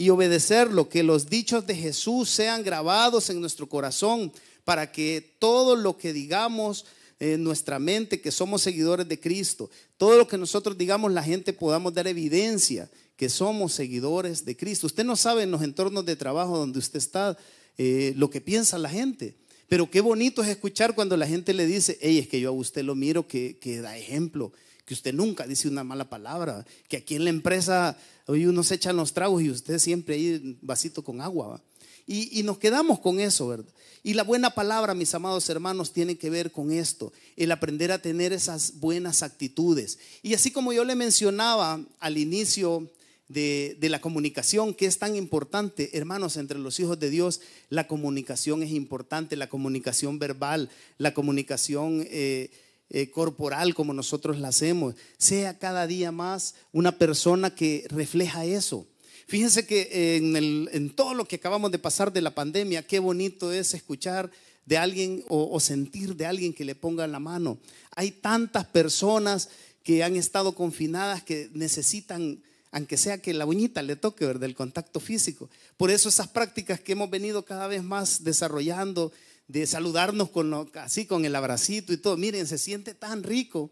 y 0.00 0.08
obedecerlo, 0.08 0.88
que 0.88 1.02
los 1.02 1.28
dichos 1.28 1.66
de 1.66 1.74
Jesús 1.74 2.30
sean 2.30 2.62
grabados 2.62 3.28
en 3.28 3.38
nuestro 3.38 3.68
corazón 3.68 4.32
para 4.64 4.90
que 4.90 5.36
todo 5.38 5.76
lo 5.76 5.98
que 5.98 6.14
digamos 6.14 6.86
en 7.18 7.44
nuestra 7.44 7.78
mente, 7.78 8.22
que 8.22 8.30
somos 8.30 8.62
seguidores 8.62 9.06
de 9.06 9.20
Cristo, 9.20 9.68
todo 9.98 10.16
lo 10.16 10.26
que 10.26 10.38
nosotros 10.38 10.78
digamos, 10.78 11.12
la 11.12 11.22
gente 11.22 11.52
podamos 11.52 11.92
dar 11.92 12.06
evidencia 12.06 12.90
que 13.14 13.28
somos 13.28 13.74
seguidores 13.74 14.46
de 14.46 14.56
Cristo. 14.56 14.86
Usted 14.86 15.04
no 15.04 15.16
sabe 15.16 15.42
en 15.42 15.50
los 15.50 15.60
entornos 15.60 16.06
de 16.06 16.16
trabajo 16.16 16.56
donde 16.56 16.78
usted 16.78 16.96
está 16.96 17.36
eh, 17.76 18.14
lo 18.16 18.30
que 18.30 18.40
piensa 18.40 18.78
la 18.78 18.88
gente. 18.88 19.34
Pero 19.68 19.90
qué 19.90 20.00
bonito 20.00 20.42
es 20.42 20.48
escuchar 20.48 20.94
cuando 20.94 21.14
la 21.18 21.26
gente 21.26 21.52
le 21.52 21.66
dice, 21.66 21.98
hey, 22.00 22.20
es 22.20 22.26
que 22.26 22.40
yo 22.40 22.48
a 22.48 22.52
usted 22.52 22.84
lo 22.84 22.94
miro 22.94 23.28
que, 23.28 23.58
que 23.58 23.82
da 23.82 23.98
ejemplo, 23.98 24.54
que 24.90 24.94
usted 24.94 25.14
nunca 25.14 25.46
dice 25.46 25.68
una 25.68 25.84
mala 25.84 26.10
palabra, 26.10 26.66
que 26.88 26.96
aquí 26.96 27.14
en 27.14 27.22
la 27.22 27.30
empresa 27.30 27.96
hoy 28.26 28.46
uno 28.46 28.64
se 28.64 28.74
echan 28.74 28.96
los 28.96 29.12
tragos 29.12 29.40
y 29.40 29.48
usted 29.48 29.78
siempre 29.78 30.16
ahí 30.16 30.58
vasito 30.62 31.04
con 31.04 31.20
agua. 31.20 31.62
Y, 32.08 32.40
y, 32.40 32.42
nos 32.42 32.58
quedamos 32.58 32.98
con 32.98 33.20
eso, 33.20 33.46
¿verdad? 33.46 33.72
Y 34.02 34.14
la 34.14 34.24
buena 34.24 34.50
palabra, 34.50 34.94
mis 34.94 35.14
amados 35.14 35.48
hermanos, 35.48 35.92
tiene 35.92 36.18
que 36.18 36.28
ver 36.28 36.50
con 36.50 36.72
esto, 36.72 37.12
el 37.36 37.52
aprender 37.52 37.92
a 37.92 38.02
tener 38.02 38.32
esas 38.32 38.80
buenas 38.80 39.22
actitudes. 39.22 40.00
Y 40.24 40.34
así 40.34 40.50
como 40.50 40.72
yo 40.72 40.84
le 40.84 40.96
mencionaba 40.96 41.80
al 42.00 42.18
inicio 42.18 42.90
de, 43.28 43.76
la 43.82 44.00
comunicación, 44.00 44.74
que 44.74 44.86
es 44.86 44.98
tan 44.98 45.14
importante, 45.14 45.96
hermanos, 45.96 46.36
entre 46.36 46.58
los 46.58 46.80
hijos 46.80 46.98
de 46.98 47.10
Dios, 47.10 47.40
la 47.68 47.86
comunicación 47.86 48.64
es 48.64 48.72
importante, 48.72 49.36
la 49.36 49.48
comunicación 49.48 50.18
verbal, 50.18 50.68
la 50.98 51.14
comunicación 51.14 52.04
eh, 52.10 52.50
eh, 52.90 53.10
corporal 53.10 53.74
como 53.74 53.94
nosotros 53.94 54.38
la 54.38 54.48
hacemos, 54.48 54.94
sea 55.16 55.58
cada 55.58 55.86
día 55.86 56.12
más 56.12 56.54
una 56.72 56.92
persona 56.98 57.54
que 57.54 57.86
refleja 57.88 58.44
eso. 58.44 58.86
Fíjense 59.26 59.64
que 59.64 60.16
en, 60.16 60.36
en 60.36 60.90
todo 60.90 61.14
lo 61.14 61.24
que 61.24 61.36
acabamos 61.36 61.70
de 61.70 61.78
pasar 61.78 62.12
de 62.12 62.20
la 62.20 62.34
pandemia, 62.34 62.86
qué 62.86 62.98
bonito 62.98 63.52
es 63.52 63.74
escuchar 63.74 64.30
de 64.66 64.76
alguien 64.76 65.24
o, 65.28 65.48
o 65.52 65.60
sentir 65.60 66.16
de 66.16 66.26
alguien 66.26 66.52
que 66.52 66.64
le 66.64 66.74
ponga 66.74 67.06
la 67.06 67.20
mano. 67.20 67.58
Hay 67.94 68.10
tantas 68.10 68.66
personas 68.66 69.48
que 69.84 70.02
han 70.02 70.16
estado 70.16 70.54
confinadas 70.54 71.22
que 71.22 71.48
necesitan 71.54 72.42
aunque 72.72 72.96
sea 72.96 73.18
que 73.18 73.34
la 73.34 73.46
uñita 73.46 73.82
le 73.82 73.96
toque, 73.96 74.24
¿verdad? 74.24 74.44
El 74.44 74.54
contacto 74.54 75.00
físico. 75.00 75.50
Por 75.76 75.90
eso 75.90 76.08
esas 76.08 76.28
prácticas 76.28 76.80
que 76.80 76.92
hemos 76.92 77.10
venido 77.10 77.44
cada 77.44 77.66
vez 77.66 77.82
más 77.82 78.22
desarrollando, 78.22 79.12
de 79.50 79.66
saludarnos 79.66 80.30
con 80.30 80.70
así 80.74 81.06
con 81.06 81.24
el 81.24 81.34
abracito 81.34 81.92
y 81.92 81.96
todo. 81.96 82.16
Miren, 82.16 82.46
se 82.46 82.56
siente 82.56 82.94
tan 82.94 83.24
rico 83.24 83.70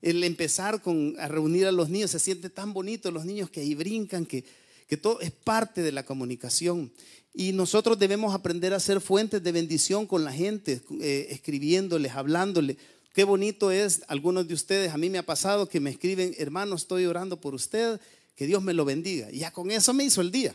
el 0.00 0.24
empezar 0.24 0.80
con, 0.80 1.14
a 1.18 1.28
reunir 1.28 1.66
a 1.66 1.72
los 1.72 1.90
niños, 1.90 2.10
se 2.10 2.18
siente 2.18 2.48
tan 2.48 2.72
bonito 2.72 3.10
los 3.10 3.26
niños 3.26 3.50
que 3.50 3.60
ahí 3.60 3.74
brincan, 3.74 4.24
que, 4.24 4.44
que 4.88 4.96
todo 4.96 5.20
es 5.20 5.30
parte 5.30 5.82
de 5.82 5.92
la 5.92 6.04
comunicación. 6.04 6.90
Y 7.34 7.52
nosotros 7.52 7.98
debemos 7.98 8.34
aprender 8.34 8.72
a 8.72 8.80
ser 8.80 9.00
fuentes 9.02 9.42
de 9.42 9.52
bendición 9.52 10.06
con 10.06 10.24
la 10.24 10.32
gente, 10.32 10.80
eh, 11.02 11.26
escribiéndoles, 11.30 12.12
hablándoles. 12.12 12.78
Qué 13.12 13.24
bonito 13.24 13.70
es, 13.70 14.02
algunos 14.08 14.48
de 14.48 14.54
ustedes, 14.54 14.90
a 14.90 14.96
mí 14.96 15.10
me 15.10 15.18
ha 15.18 15.26
pasado 15.26 15.68
que 15.68 15.80
me 15.80 15.90
escriben, 15.90 16.34
hermano, 16.38 16.76
estoy 16.76 17.04
orando 17.04 17.38
por 17.38 17.54
usted, 17.54 18.00
que 18.36 18.46
Dios 18.46 18.62
me 18.62 18.72
lo 18.72 18.86
bendiga. 18.86 19.30
Y 19.30 19.40
ya 19.40 19.50
con 19.50 19.70
eso 19.70 19.92
me 19.92 20.04
hizo 20.04 20.22
el 20.22 20.30
día. 20.30 20.54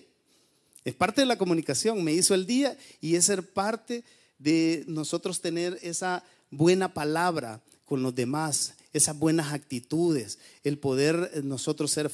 Es 0.84 0.96
parte 0.96 1.22
de 1.22 1.28
la 1.28 1.38
comunicación, 1.38 2.04
me 2.04 2.14
hizo 2.14 2.34
el 2.34 2.48
día 2.48 2.76
y 3.00 3.16
es 3.16 3.26
ser 3.26 3.44
parte 3.44 4.04
de 4.38 4.84
nosotros 4.88 5.42
tener 5.42 5.78
esa 5.82 6.24
buena 6.50 6.94
palabra 6.94 7.62
con 7.86 8.02
los 8.02 8.16
demás, 8.16 8.74
esas 8.94 9.18
buenas 9.18 9.54
actitudes, 9.54 10.40
el 10.64 10.78
poder 10.78 11.32
eh, 11.34 11.42
nosotros 11.44 11.92
ser 11.92 12.12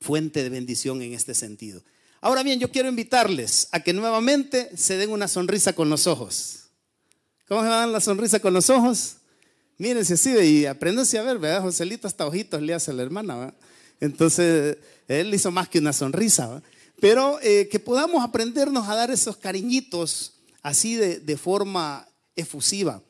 fuente 0.00 0.42
de 0.42 0.50
bendición 0.50 1.02
en 1.02 1.12
este 1.12 1.34
sentido. 1.34 1.82
Ahora 2.20 2.42
bien, 2.42 2.58
yo 2.58 2.70
quiero 2.70 2.88
invitarles 2.88 3.68
a 3.72 3.80
que 3.80 3.92
nuevamente 3.92 4.70
se 4.76 4.96
den 4.96 5.10
una 5.10 5.28
sonrisa 5.28 5.74
con 5.74 5.88
los 5.88 6.06
ojos. 6.06 6.64
¿Cómo 7.46 7.62
se 7.62 7.68
dan 7.68 7.92
la 7.92 8.00
sonrisa 8.00 8.40
con 8.40 8.52
los 8.52 8.68
ojos? 8.70 9.16
Mírense 9.78 10.14
así 10.14 10.30
y 10.30 10.66
apréndanse 10.66 11.18
a 11.18 11.22
ver, 11.22 11.38
¿verdad? 11.38 11.62
Joselito 11.62 12.08
hasta 12.08 12.26
ojitos 12.26 12.60
le 12.62 12.74
hace 12.74 12.90
a 12.90 12.94
la 12.94 13.02
hermana, 13.02 13.36
¿verdad? 13.36 13.54
Entonces, 14.00 14.78
él 15.06 15.32
hizo 15.32 15.50
más 15.50 15.68
que 15.68 15.78
una 15.78 15.92
sonrisa, 15.92 16.62
pero 17.00 17.38
eh, 17.42 17.68
que 17.70 17.78
podamos 17.78 18.24
aprendernos 18.24 18.88
a 18.88 18.94
dar 18.94 19.10
esos 19.10 19.36
cariñitos 19.36 20.35
así 20.66 20.96
de, 20.96 21.20
de, 21.20 21.36
forma 21.36 22.08
efusiva. 22.34 23.00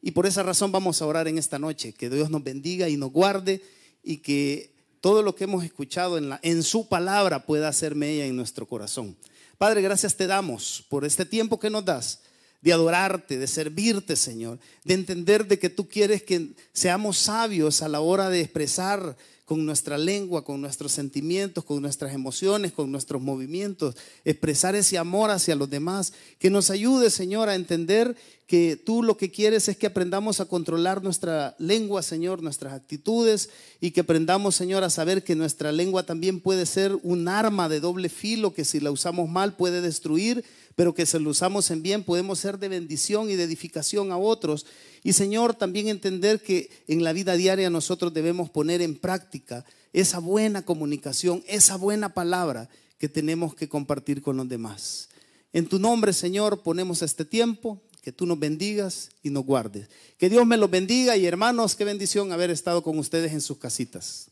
Y 0.00 0.12
por 0.12 0.24
esa 0.24 0.42
razón 0.42 0.72
vamos 0.72 1.02
a 1.02 1.06
orar 1.06 1.28
en 1.28 1.36
esta 1.36 1.58
noche, 1.58 1.92
que 1.92 2.08
Dios 2.08 2.30
nos 2.30 2.42
bendiga 2.42 2.88
y 2.88 2.96
nos 2.96 3.12
guarde 3.12 3.62
y 4.02 4.16
que 4.16 4.72
todo 5.02 5.22
lo 5.22 5.34
que 5.34 5.44
hemos 5.44 5.62
escuchado 5.62 6.16
en, 6.16 6.30
la, 6.30 6.40
en 6.42 6.62
su 6.62 6.88
palabra 6.88 7.44
pueda 7.44 7.68
hacerme 7.68 8.12
ella 8.12 8.24
en 8.24 8.34
nuestro 8.34 8.66
corazón. 8.66 9.14
Padre, 9.58 9.82
gracias 9.82 10.16
te 10.16 10.26
damos 10.26 10.86
por 10.88 11.04
este 11.04 11.26
tiempo 11.26 11.60
que 11.60 11.68
nos 11.68 11.84
das 11.84 12.20
de 12.62 12.72
adorarte, 12.72 13.36
de 13.36 13.46
servirte, 13.46 14.16
Señor, 14.16 14.58
de 14.82 14.94
entender 14.94 15.46
de 15.46 15.58
que 15.58 15.68
tú 15.68 15.86
quieres 15.86 16.22
que 16.22 16.54
seamos 16.72 17.18
sabios 17.18 17.82
a 17.82 17.88
la 17.88 18.00
hora 18.00 18.30
de 18.30 18.40
expresar 18.40 19.18
con 19.52 19.66
nuestra 19.66 19.98
lengua, 19.98 20.46
con 20.46 20.62
nuestros 20.62 20.92
sentimientos, 20.92 21.62
con 21.62 21.82
nuestras 21.82 22.14
emociones, 22.14 22.72
con 22.72 22.90
nuestros 22.90 23.20
movimientos, 23.20 23.94
expresar 24.24 24.74
ese 24.74 24.96
amor 24.96 25.30
hacia 25.30 25.54
los 25.54 25.68
demás. 25.68 26.14
Que 26.38 26.48
nos 26.48 26.70
ayude, 26.70 27.10
Señor, 27.10 27.50
a 27.50 27.54
entender 27.54 28.16
que 28.46 28.80
tú 28.82 29.02
lo 29.02 29.18
que 29.18 29.30
quieres 29.30 29.68
es 29.68 29.76
que 29.76 29.86
aprendamos 29.86 30.40
a 30.40 30.46
controlar 30.46 31.02
nuestra 31.02 31.54
lengua, 31.58 32.02
Señor, 32.02 32.42
nuestras 32.42 32.72
actitudes 32.72 33.50
y 33.78 33.90
que 33.90 34.00
aprendamos, 34.00 34.54
Señor, 34.54 34.84
a 34.84 34.90
saber 34.90 35.22
que 35.22 35.34
nuestra 35.34 35.70
lengua 35.70 36.04
también 36.04 36.40
puede 36.40 36.64
ser 36.64 36.98
un 37.02 37.28
arma 37.28 37.68
de 37.68 37.80
doble 37.80 38.08
filo 38.08 38.54
que 38.54 38.64
si 38.64 38.80
la 38.80 38.90
usamos 38.90 39.28
mal 39.28 39.54
puede 39.54 39.82
destruir 39.82 40.44
pero 40.74 40.94
que 40.94 41.06
si 41.06 41.18
lo 41.18 41.30
usamos 41.30 41.70
en 41.70 41.82
bien 41.82 42.02
podemos 42.02 42.38
ser 42.38 42.58
de 42.58 42.68
bendición 42.68 43.30
y 43.30 43.36
de 43.36 43.44
edificación 43.44 44.12
a 44.12 44.16
otros. 44.16 44.66
Y 45.02 45.14
Señor, 45.14 45.54
también 45.54 45.88
entender 45.88 46.40
que 46.40 46.70
en 46.86 47.02
la 47.02 47.12
vida 47.12 47.34
diaria 47.34 47.70
nosotros 47.70 48.14
debemos 48.14 48.50
poner 48.50 48.82
en 48.82 48.96
práctica 48.96 49.64
esa 49.92 50.18
buena 50.18 50.62
comunicación, 50.64 51.42
esa 51.46 51.76
buena 51.76 52.14
palabra 52.14 52.68
que 52.98 53.08
tenemos 53.08 53.54
que 53.54 53.68
compartir 53.68 54.22
con 54.22 54.36
los 54.36 54.48
demás. 54.48 55.08
En 55.52 55.66
tu 55.68 55.78
nombre, 55.78 56.12
Señor, 56.12 56.62
ponemos 56.62 57.02
este 57.02 57.24
tiempo, 57.24 57.80
que 58.02 58.12
tú 58.12 58.26
nos 58.26 58.38
bendigas 58.38 59.10
y 59.22 59.30
nos 59.30 59.44
guardes. 59.44 59.88
Que 60.18 60.28
Dios 60.28 60.44
me 60.44 60.56
los 60.56 60.70
bendiga 60.70 61.16
y 61.16 61.24
hermanos, 61.24 61.76
qué 61.76 61.84
bendición 61.84 62.32
haber 62.32 62.50
estado 62.50 62.82
con 62.82 62.98
ustedes 62.98 63.32
en 63.32 63.40
sus 63.40 63.58
casitas. 63.58 64.31